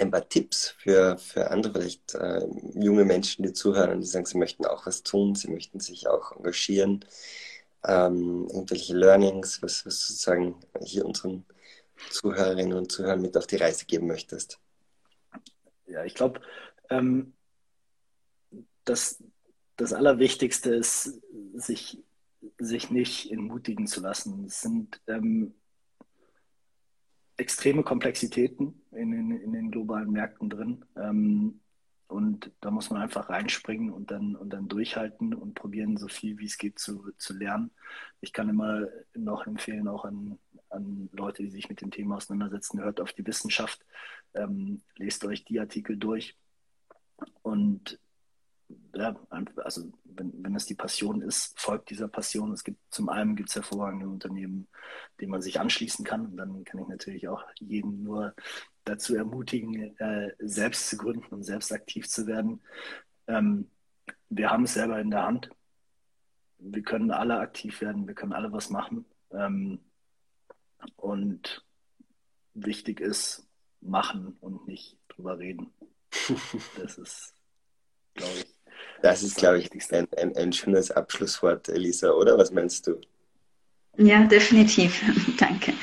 ein 0.00 0.10
paar 0.10 0.28
Tipps 0.28 0.68
für, 0.78 1.18
für 1.18 1.50
andere, 1.50 1.80
vielleicht 1.80 2.14
äh, 2.14 2.46
junge 2.74 3.04
Menschen, 3.04 3.44
die 3.44 3.52
zuhören, 3.52 4.00
die 4.00 4.06
sagen, 4.06 4.26
sie 4.26 4.38
möchten 4.38 4.64
auch 4.66 4.86
was 4.86 5.02
tun, 5.02 5.34
sie 5.34 5.50
möchten 5.50 5.80
sich 5.80 6.08
auch 6.08 6.32
engagieren, 6.32 7.04
ähm, 7.84 8.48
irgendwelche 8.48 8.96
Learnings, 8.96 9.62
was, 9.62 9.86
was 9.86 10.06
sozusagen 10.06 10.56
hier 10.82 11.06
unseren 11.06 11.44
Zuhörerinnen 12.10 12.76
und 12.76 12.92
Zuhörern 12.92 13.22
mit 13.22 13.36
auf 13.36 13.46
die 13.46 13.56
Reise 13.56 13.86
geben 13.86 14.06
möchtest? 14.06 14.58
Ja, 15.86 16.04
ich 16.04 16.14
glaube, 16.14 16.40
ähm, 16.90 17.32
das, 18.84 19.22
das 19.76 19.92
Allerwichtigste 19.92 20.74
ist, 20.74 21.20
sich, 21.54 22.02
sich 22.58 22.90
nicht 22.90 23.30
entmutigen 23.30 23.86
zu 23.86 24.00
lassen. 24.00 24.44
Es 24.46 24.60
sind 24.60 25.00
ähm, 25.06 25.54
extreme 27.36 27.82
Komplexitäten 27.82 28.82
in, 28.96 29.12
in, 29.12 29.30
in, 29.30 29.52
den 29.52 29.70
globalen 29.70 30.10
Märkten 30.10 30.50
drin. 30.50 30.84
Ähm, 30.96 31.60
und 32.08 32.52
da 32.60 32.70
muss 32.70 32.90
man 32.90 33.02
einfach 33.02 33.28
reinspringen 33.30 33.92
und 33.92 34.10
dann, 34.10 34.36
und 34.36 34.50
dann 34.50 34.68
durchhalten 34.68 35.34
und 35.34 35.54
probieren, 35.54 35.96
so 35.96 36.06
viel 36.06 36.38
wie 36.38 36.46
es 36.46 36.56
geht 36.56 36.78
zu, 36.78 37.10
zu 37.18 37.34
lernen. 37.34 37.72
Ich 38.20 38.32
kann 38.32 38.48
immer 38.48 38.86
noch 39.14 39.46
empfehlen, 39.46 39.88
auch 39.88 40.04
an, 40.04 40.38
an 40.70 41.08
Leute, 41.12 41.42
die 41.42 41.50
sich 41.50 41.68
mit 41.68 41.80
dem 41.80 41.90
Thema 41.90 42.16
auseinandersetzen, 42.16 42.80
hört 42.80 43.00
auf 43.00 43.12
die 43.12 43.26
Wissenschaft, 43.26 43.84
ähm, 44.34 44.82
lest 44.96 45.24
euch 45.24 45.44
die 45.44 45.58
Artikel 45.58 45.96
durch 45.96 46.36
und 47.42 47.98
ja, 48.94 49.14
also 49.56 49.92
wenn, 50.04 50.32
wenn 50.42 50.54
es 50.56 50.66
die 50.66 50.74
Passion 50.74 51.22
ist, 51.22 51.58
folgt 51.58 51.90
dieser 51.90 52.08
Passion. 52.08 52.52
Es 52.52 52.64
gibt 52.64 52.80
zum 52.90 53.08
einen 53.08 53.36
gibt 53.36 53.50
es 53.50 53.54
hervorragende 53.54 54.08
Unternehmen, 54.08 54.68
denen 55.20 55.30
man 55.30 55.42
sich 55.42 55.60
anschließen 55.60 56.04
kann. 56.04 56.26
Und 56.26 56.36
dann 56.36 56.64
kann 56.64 56.80
ich 56.80 56.88
natürlich 56.88 57.28
auch 57.28 57.44
jeden 57.60 58.02
nur 58.02 58.34
dazu 58.86 59.14
ermutigen, 59.14 59.98
äh, 59.98 60.32
selbst 60.38 60.88
zu 60.88 60.96
gründen 60.96 61.34
und 61.34 61.42
selbst 61.42 61.72
aktiv 61.72 62.08
zu 62.08 62.26
werden. 62.26 62.60
Ähm, 63.26 63.70
wir 64.30 64.50
haben 64.50 64.64
es 64.64 64.74
selber 64.74 64.98
in 65.00 65.10
der 65.10 65.24
Hand. 65.24 65.50
Wir 66.58 66.82
können 66.82 67.10
alle 67.10 67.38
aktiv 67.38 67.80
werden, 67.82 68.06
wir 68.06 68.14
können 68.14 68.32
alle 68.32 68.52
was 68.52 68.70
machen. 68.70 69.04
Ähm, 69.32 69.80
und 70.96 71.64
wichtig 72.54 73.00
ist, 73.00 73.46
machen 73.80 74.36
und 74.40 74.66
nicht 74.66 74.96
drüber 75.08 75.38
reden. 75.38 75.72
Das 76.78 76.96
ist, 76.96 77.34
glaube 78.14 78.38
ich. 78.38 78.56
Das 79.02 79.22
ist, 79.22 79.36
glaube 79.36 79.58
ich, 79.58 79.70
ein, 79.92 80.08
ein, 80.16 80.36
ein 80.36 80.52
schönes 80.52 80.90
Abschlusswort, 80.90 81.68
Elisa, 81.68 82.10
oder? 82.10 82.38
Was 82.38 82.50
meinst 82.50 82.86
du? 82.86 83.00
Ja, 83.96 84.24
definitiv. 84.24 85.02
Danke. 85.38 85.74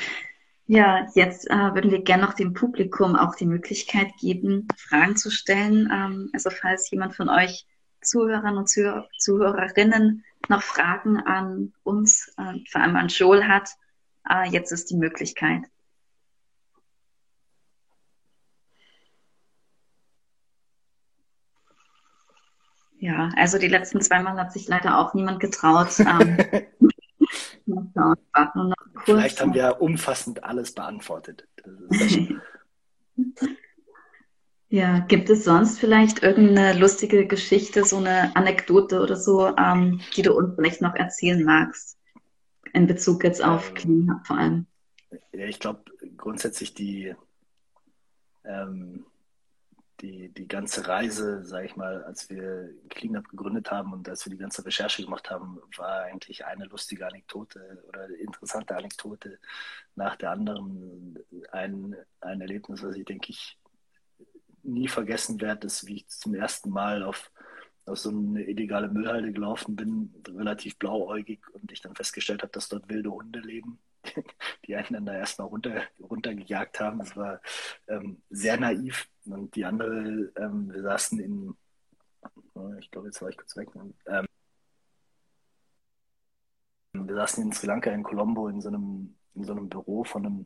Ja, 0.66 1.08
jetzt 1.14 1.50
äh, 1.50 1.74
würden 1.74 1.92
wir 1.92 2.02
gerne 2.04 2.24
noch 2.24 2.34
dem 2.34 2.54
Publikum 2.54 3.16
auch 3.18 3.36
die 3.36 3.46
Möglichkeit 3.46 4.16
geben, 4.20 4.68
Fragen 4.78 5.18
zu 5.18 5.30
stellen. 5.30 5.90
Ähm, 5.92 6.30
also 6.34 6.50
falls 6.50 6.90
jemand 6.90 7.16
von 7.16 7.30
euch 7.30 7.68
Zuhörern 8.02 8.58
und 8.58 8.70
Zuh 8.70 9.04
Zuhörerinnen 9.20 10.24
noch 10.48 10.62
Fragen 10.62 11.18
an 11.18 11.74
uns, 11.84 12.34
äh, 12.38 12.60
vor 12.70 12.82
allem 12.82 12.96
an 12.96 13.10
Joel 13.10 13.46
hat, 13.48 13.70
äh, 14.30 14.50
jetzt 14.50 14.72
ist 14.72 14.90
die 14.90 14.98
Möglichkeit. 14.98 15.64
Ja, 23.00 23.32
also 23.36 23.58
die 23.58 23.68
letzten 23.68 24.00
zweimal 24.00 24.40
hat 24.40 24.54
sich 24.54 24.68
leider 24.70 24.98
auch 24.98 25.14
niemand 25.14 25.42
getraut. 25.42 26.00
Ähm, 26.00 26.38
Vielleicht 29.06 29.42
haben 29.42 29.54
wir 29.54 29.82
umfassend 29.82 30.44
alles 30.44 30.74
beantwortet. 30.74 31.48
ja, 34.70 35.00
gibt 35.00 35.30
es 35.30 35.44
sonst 35.44 35.80
vielleicht 35.80 36.24
irgendeine 36.24 36.78
lustige 36.78 37.28
Geschichte, 37.28 37.84
so 37.84 37.98
eine 37.98 38.36
Anekdote 38.36 39.02
oder 39.02 39.16
so, 39.16 39.48
ähm, 39.58 40.02
die 40.16 40.22
du 40.22 40.34
uns 40.34 40.56
vielleicht 40.56 40.82
noch 40.82 40.96
erzählen 40.96 41.44
magst? 41.44 41.98
In 42.74 42.88
Bezug 42.88 43.24
jetzt 43.24 43.44
auf 43.44 43.70
ähm, 43.70 43.76
Clean 43.76 44.12
Hub 44.12 44.26
vor 44.26 44.38
allem. 44.38 44.66
Ja, 45.32 45.46
ich 45.46 45.60
glaube 45.60 45.84
grundsätzlich 46.18 46.74
die, 46.74 47.16
ähm, 48.46 49.06
die, 50.04 50.28
die 50.30 50.48
ganze 50.50 50.86
Reise, 50.86 51.46
sage 51.46 51.66
ich 51.66 51.76
mal, 51.78 52.04
als 52.04 52.30
wir 52.30 52.70
Cleanup 52.90 53.30
gegründet 53.30 53.72
haben 53.72 53.94
und 53.94 54.08
als 54.10 54.26
wir 54.26 54.32
die 54.32 54.38
ganze 54.38 54.66
Recherche 54.66 55.02
gemacht 55.02 55.32
haben, 55.32 55.60
war 55.78 56.04
eigentlich 56.04 56.46
eine 56.46 56.66
lustige 56.66 57.08
Anekdote 57.08 57.82
oder 57.88 58.10
interessante 58.20 58.76
Anekdote 58.76 59.40
nach 59.96 60.18
der 60.18 60.32
anderen. 60.32 61.18
Ein, 61.54 61.96
ein 62.20 62.42
Erlebnis, 62.42 62.84
was 62.84 62.98
ich 62.98 63.06
denke 63.06 63.32
ich 63.32 63.58
nie 64.62 64.90
vergessen 64.90 65.40
werde, 65.40 65.68
ist, 65.68 65.88
wie 65.88 65.96
ich 65.98 66.08
zum 66.10 66.36
ersten 66.36 66.70
Mal 66.70 67.02
auf, 67.02 67.32
auf 67.86 67.98
so 67.98 68.10
eine 68.10 68.44
illegale 68.44 68.90
Müllhalde 68.90 69.32
gelaufen 69.32 69.78
bin, 69.78 70.14
relativ 70.28 70.78
blauäugig 70.78 71.40
und 71.54 71.72
ich 71.72 71.82
dann 71.82 71.96
festgestellt 71.96 72.42
habe, 72.42 72.52
dass 72.52 72.68
dort 72.68 72.90
wilde 72.90 73.10
Hunde 73.10 73.40
leben 73.40 73.80
die 74.66 74.76
einen 74.76 74.94
dann 74.94 75.06
da 75.06 75.14
erstmal 75.16 75.48
runter, 75.48 75.84
runtergejagt 76.00 76.80
haben. 76.80 77.00
Das 77.00 77.16
war 77.16 77.42
ähm, 77.88 78.22
sehr 78.30 78.58
naiv. 78.58 79.08
Und 79.26 79.56
die 79.56 79.66
andere, 79.66 80.32
ähm, 80.38 80.72
wir 80.72 80.82
saßen 80.82 81.20
in, 81.20 81.56
oh, 82.54 82.74
ich 82.80 82.92
glaube, 82.92 83.08
jetzt 83.08 83.22
war 83.22 83.30
ich 83.30 83.38
kurz 83.38 83.56
weg. 83.56 83.70
Ähm, 84.08 84.26
wir 86.94 87.16
saßen 87.16 87.44
in 87.44 87.52
Sri 87.52 87.68
Lanka, 87.68 87.92
in 87.92 88.04
Colombo, 88.04 88.48
in 88.48 88.62
so 88.62 88.70
einem, 88.70 89.16
in 89.36 89.44
so 89.44 89.54
einem 89.54 89.70
Büro 89.70 90.04
von 90.04 90.26
einem, 90.26 90.46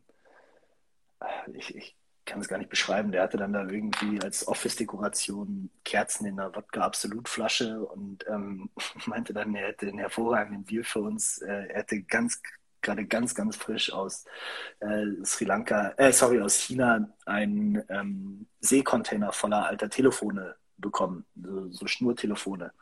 ich, 1.52 1.74
ich 1.74 1.96
kann 2.28 2.40
es 2.40 2.48
gar 2.48 2.58
nicht 2.58 2.70
beschreiben, 2.70 3.10
der 3.10 3.22
hatte 3.22 3.38
dann 3.38 3.54
da 3.54 3.66
irgendwie 3.66 4.20
als 4.20 4.46
Office-Dekoration 4.46 5.70
Kerzen 5.84 6.26
in 6.26 6.38
einer 6.38 6.54
Wodka-Absolut-Flasche 6.54 7.80
und 7.80 8.24
ähm, 8.28 8.70
meinte 9.06 9.32
dann, 9.32 9.54
er 9.54 9.68
hätte 9.68 9.88
einen 9.88 9.98
hervorragenden 9.98 10.66
Deal 10.66 10.84
für 10.84 11.00
uns. 11.00 11.38
Äh, 11.38 11.68
er 11.68 11.78
hätte 11.78 12.02
ganz 12.02 12.42
gerade 12.82 13.06
ganz, 13.06 13.34
ganz 13.34 13.56
frisch 13.56 13.92
aus 13.92 14.24
äh, 14.80 15.06
Sri 15.24 15.44
Lanka, 15.44 15.94
äh, 15.96 16.12
sorry, 16.12 16.40
aus 16.40 16.56
China 16.56 17.08
einen 17.26 17.82
ähm, 17.88 18.46
Seekontainer 18.60 19.32
voller 19.32 19.66
alter 19.66 19.90
Telefone 19.90 20.56
bekommen, 20.76 21.24
so, 21.34 21.70
so 21.70 21.86
Schnurtelefone. 21.86 22.72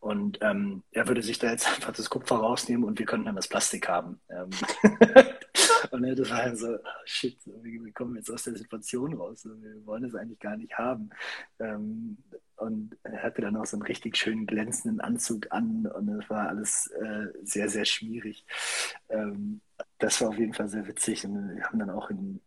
Und 0.00 0.38
ähm, 0.42 0.84
er 0.92 1.08
würde 1.08 1.22
sich 1.22 1.38
da 1.38 1.50
jetzt 1.50 1.66
einfach 1.74 1.92
das 1.92 2.10
Kupfer 2.10 2.36
rausnehmen 2.36 2.84
und 2.84 2.98
wir 2.98 3.06
könnten 3.06 3.26
dann 3.26 3.36
das 3.36 3.48
Plastik 3.48 3.88
haben. 3.88 4.20
Ähm 4.28 4.50
und 5.90 6.04
er 6.04 6.14
das 6.14 6.30
war 6.30 6.56
so, 6.56 6.74
oh 6.74 7.02
shit, 7.04 7.36
wir 7.44 7.92
kommen 7.92 8.16
jetzt 8.16 8.30
aus 8.30 8.44
der 8.44 8.56
Situation 8.56 9.14
raus. 9.14 9.44
Wir 9.44 9.86
wollen 9.86 10.04
es 10.04 10.14
eigentlich 10.14 10.38
gar 10.38 10.56
nicht 10.56 10.76
haben. 10.78 11.10
Ähm, 11.58 12.18
und 12.58 12.96
hatte 13.04 13.42
dann 13.42 13.56
auch 13.56 13.66
so 13.66 13.76
einen 13.76 13.86
richtig 13.86 14.16
schönen 14.16 14.46
glänzenden 14.46 15.00
Anzug 15.00 15.46
an 15.50 15.86
und 15.86 16.08
es 16.08 16.28
war 16.28 16.48
alles 16.48 16.88
äh, 16.88 17.26
sehr, 17.42 17.68
sehr 17.68 17.84
schwierig. 17.84 18.44
Ähm, 19.08 19.60
das 19.98 20.20
war 20.20 20.28
auf 20.28 20.38
jeden 20.38 20.54
Fall 20.54 20.68
sehr 20.68 20.86
witzig 20.86 21.24
und 21.24 21.56
wir 21.56 21.64
haben 21.64 21.78
dann 21.78 21.90
auch 21.90 22.10
in, 22.10 22.40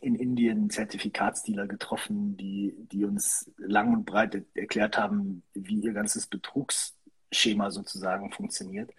in 0.00 0.14
Indien 0.14 0.70
Zertifikatsdealer 0.70 1.66
getroffen, 1.66 2.36
die, 2.36 2.74
die 2.90 3.04
uns 3.04 3.50
lang 3.56 3.92
und 3.92 4.04
breit 4.04 4.44
erklärt 4.54 4.98
haben, 4.98 5.42
wie 5.54 5.80
ihr 5.80 5.92
ganzes 5.92 6.26
Betrugsschema 6.26 7.70
sozusagen 7.70 8.32
funktioniert. 8.32 8.90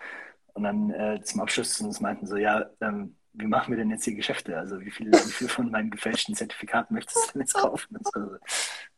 Und 0.54 0.64
dann 0.64 0.90
äh, 0.90 1.22
zum 1.24 1.42
Abschluss 1.42 1.76
zu 1.76 1.86
uns 1.86 2.00
meinten 2.00 2.26
so, 2.26 2.36
ja, 2.36 2.70
ähm, 2.82 3.16
wie 3.34 3.46
machen 3.46 3.72
wir 3.72 3.78
denn 3.78 3.92
jetzt 3.92 4.06
hier 4.06 4.16
Geschäfte? 4.16 4.58
Also 4.58 4.80
wie 4.82 4.90
viel, 4.90 5.12
wie 5.12 5.32
viel 5.32 5.48
von 5.48 5.70
meinen 5.70 5.92
gefälschten 5.92 6.34
Zertifikaten 6.34 6.96
möchtest 6.96 7.28
du 7.28 7.34
denn 7.34 7.42
jetzt 7.42 7.54
kaufen? 7.54 7.96
Und 7.96 8.08
so, 8.12 8.38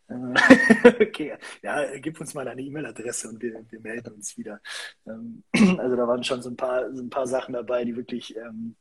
okay, 0.99 1.37
ja, 1.61 1.97
gib 1.97 2.19
uns 2.19 2.33
mal 2.33 2.45
deine 2.45 2.61
E-Mail-Adresse 2.61 3.29
und 3.29 3.41
wir, 3.41 3.63
wir, 3.69 3.79
melden 3.79 4.13
uns 4.13 4.35
wieder. 4.37 4.59
Ähm, 5.05 5.43
also 5.77 5.95
da 5.95 6.07
waren 6.07 6.23
schon 6.23 6.41
so 6.41 6.49
ein 6.49 6.57
paar, 6.57 6.91
so 6.93 7.03
ein 7.03 7.11
paar 7.11 7.27
Sachen 7.27 7.53
dabei, 7.53 7.85
die 7.85 7.95
wirklich 7.95 8.35
ähm, 8.35 8.75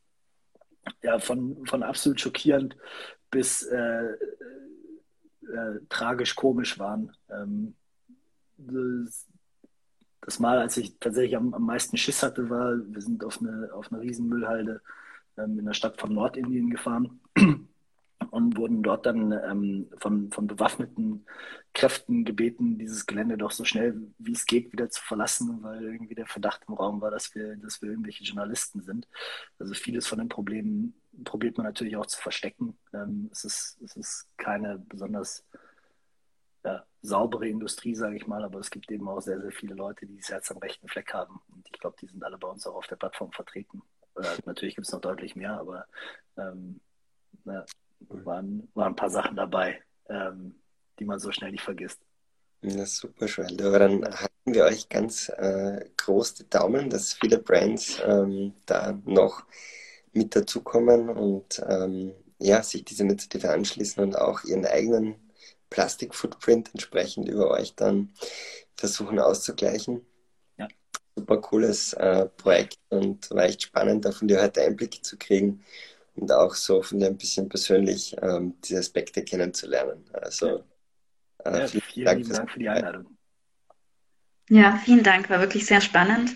ja, 1.03 1.19
von, 1.19 1.65
von 1.67 1.83
absolut 1.83 2.19
schockierend 2.19 2.75
bis 3.29 3.63
äh, 3.63 3.77
äh, 3.77 4.15
äh, 5.53 5.79
tragisch 5.87 6.35
komisch 6.35 6.79
waren. 6.79 7.15
Ähm, 7.29 7.75
das, 8.57 9.27
das, 10.21 10.39
Mal, 10.39 10.57
als 10.57 10.77
ich 10.77 10.97
tatsächlich 10.99 11.37
am, 11.37 11.53
am 11.53 11.65
meisten 11.65 11.95
Schiss 11.97 12.23
hatte, 12.23 12.49
war, 12.49 12.75
wir 12.75 13.01
sind 13.01 13.23
auf 13.23 13.39
eine, 13.39 13.69
auf 13.73 13.91
eine 13.91 14.01
Riesenmüllhalde 14.01 14.81
ähm, 15.37 15.59
in 15.59 15.65
der 15.65 15.73
Stadt 15.73 15.99
von 15.99 16.13
Nordindien 16.13 16.71
gefahren 16.71 17.19
und 18.31 18.57
wurden 18.57 18.83
dort 18.83 19.05
dann 19.05 19.31
ähm, 19.31 19.89
von, 19.97 20.31
von 20.31 20.47
bewaffneten 20.47 21.25
Kräften 21.73 22.25
gebeten, 22.25 22.77
dieses 22.77 23.05
Gelände 23.05 23.37
doch 23.37 23.51
so 23.51 23.63
schnell 23.63 23.95
wie 24.17 24.33
es 24.33 24.45
geht 24.45 24.71
wieder 24.71 24.89
zu 24.89 25.01
verlassen, 25.01 25.59
weil 25.61 25.83
irgendwie 25.83 26.15
der 26.15 26.27
Verdacht 26.27 26.63
im 26.67 26.73
Raum 26.73 27.01
war, 27.01 27.11
dass 27.11 27.33
wir, 27.35 27.55
dass 27.57 27.81
wir 27.81 27.89
irgendwelche 27.89 28.23
Journalisten 28.23 28.81
sind. 28.81 29.07
Also 29.59 29.73
vieles 29.73 30.07
von 30.07 30.19
den 30.19 30.29
Problemen 30.29 30.93
probiert 31.23 31.57
man 31.57 31.65
natürlich 31.65 31.95
auch 31.95 32.05
zu 32.05 32.19
verstecken. 32.19 32.77
Ähm, 32.93 33.29
es, 33.31 33.45
ist, 33.45 33.81
es 33.81 33.95
ist 33.95 34.27
keine 34.37 34.79
besonders 34.79 35.45
ja, 36.63 36.85
saubere 37.01 37.47
Industrie, 37.47 37.95
sage 37.95 38.17
ich 38.17 38.27
mal, 38.27 38.43
aber 38.43 38.59
es 38.59 38.69
gibt 38.69 38.91
eben 38.91 39.07
auch 39.07 39.21
sehr, 39.21 39.41
sehr 39.41 39.51
viele 39.51 39.75
Leute, 39.75 40.05
die 40.05 40.17
das 40.17 40.29
Herz 40.29 40.51
am 40.51 40.57
rechten 40.57 40.87
Fleck 40.87 41.13
haben. 41.13 41.39
Und 41.53 41.67
ich 41.71 41.79
glaube, 41.79 41.95
die 42.01 42.07
sind 42.07 42.23
alle 42.23 42.37
bei 42.37 42.47
uns 42.47 42.67
auch 42.67 42.75
auf 42.75 42.87
der 42.87 42.97
Plattform 42.97 43.31
vertreten. 43.31 43.81
Äh, 44.15 44.23
natürlich 44.45 44.75
gibt 44.75 44.87
es 44.87 44.93
noch 44.93 45.01
deutlich 45.01 45.35
mehr, 45.35 45.59
aber 45.59 45.85
ähm, 46.37 46.81
waren, 47.99 48.69
waren 48.73 48.93
ein 48.93 48.95
paar 48.95 49.09
Sachen 49.09 49.35
dabei, 49.35 49.81
ähm, 50.07 50.55
die 50.99 51.05
man 51.05 51.19
so 51.19 51.31
schnell 51.31 51.51
nicht 51.51 51.63
vergisst. 51.63 51.99
Ja, 52.61 52.85
super, 52.85 53.25
Joel. 53.25 53.65
Aber 53.65 53.79
dann 53.79 54.03
halten 54.03 54.53
wir 54.53 54.65
euch 54.65 54.89
ganz 54.89 55.29
äh, 55.29 55.85
groß 55.95 56.35
die 56.35 56.49
Daumen, 56.49 56.89
dass 56.89 57.13
viele 57.13 57.39
Brands 57.39 58.01
ähm, 58.05 58.53
da 58.65 58.99
noch 59.05 59.45
mit 60.11 60.35
dazukommen 60.35 61.09
und 61.09 61.61
ähm, 61.67 62.13
ja, 62.39 62.61
sich 62.63 62.83
diese 62.83 63.03
Initiative 63.03 63.49
anschließen 63.49 64.03
und 64.03 64.17
auch 64.17 64.43
ihren 64.43 64.65
eigenen 64.65 65.15
Plastik-Footprint 65.69 66.71
entsprechend 66.73 67.29
über 67.29 67.51
euch 67.51 67.75
dann 67.75 68.11
versuchen 68.75 69.19
auszugleichen. 69.19 70.05
Ja. 70.57 70.67
Super 71.15 71.37
cooles 71.37 71.93
äh, 71.93 72.25
Projekt 72.25 72.79
und 72.89 73.29
war 73.31 73.43
echt 73.43 73.63
spannend, 73.63 74.03
da 74.03 74.11
von 74.11 74.27
dir 74.27 74.41
heute 74.41 74.61
Einblicke 74.61 75.01
zu 75.01 75.17
kriegen 75.17 75.63
und 76.19 76.31
auch 76.31 76.53
so 76.53 76.81
von 76.81 76.99
dir 76.99 77.07
ein 77.07 77.17
bisschen 77.17 77.49
persönlich 77.49 78.15
ähm, 78.21 78.55
diese 78.63 78.79
Aspekte 78.79 79.23
kennenzulernen. 79.23 80.03
Also 80.13 80.63
äh, 81.45 81.59
ja, 81.59 81.67
vielen, 81.67 81.83
vielen 81.83 82.05
Dank, 82.05 82.29
Dank 82.29 82.51
für 82.51 82.59
die 82.59 82.69
Einladung. 82.69 83.17
Ja, 84.49 84.77
vielen 84.83 85.03
Dank, 85.03 85.29
war 85.29 85.39
wirklich 85.39 85.65
sehr 85.65 85.81
spannend. 85.81 86.35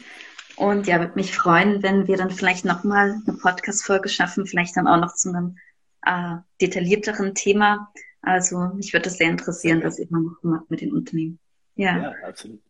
Und 0.55 0.85
ja, 0.85 0.99
würde 0.99 1.15
mich 1.15 1.35
freuen, 1.35 1.81
wenn 1.81 2.07
wir 2.07 2.15
dann 2.15 2.29
vielleicht 2.29 2.63
nochmal 2.63 3.19
eine 3.25 3.37
Podcast-Folge 3.37 4.07
schaffen, 4.07 4.45
vielleicht 4.45 4.77
dann 4.77 4.87
auch 4.87 4.99
noch 4.99 5.15
zu 5.15 5.29
einem 5.29 5.57
äh, 6.05 6.35
detaillierteren 6.61 7.33
Thema. 7.33 7.91
Also 8.21 8.59
mich 8.75 8.93
würde 8.93 9.05
das 9.05 9.17
sehr 9.17 9.29
interessieren, 9.29 9.81
das 9.81 9.97
immer 9.97 10.19
noch 10.19 10.43
macht 10.43 10.69
mit 10.69 10.81
den 10.81 10.93
Unternehmen. 10.93 11.39
Ja. 11.75 11.97
ja, 11.97 12.13
absolut. 12.27 12.61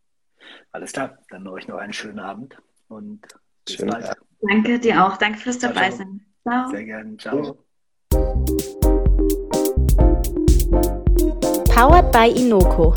Alles 0.71 0.93
klar, 0.93 1.17
dann 1.30 1.47
euch 1.47 1.67
noch 1.67 1.78
einen 1.78 1.93
schönen 1.93 2.19
Abend 2.19 2.58
und 2.88 3.21
bis 3.65 3.76
Schönen 3.76 3.91
bald. 3.91 4.06
Abend. 4.06 4.23
Danke 4.41 4.80
dir 4.80 5.06
auch. 5.06 5.17
Danke 5.17 5.39
fürs 5.39 5.60
dabei 5.60 5.91
sein. 5.91 6.26
Ciao. 6.43 6.69
Sehr 6.69 6.84
gerne. 6.84 7.17
Ciao. 7.17 7.58
Powered 11.69 12.12
by 12.12 12.29
Inoko. 12.29 12.93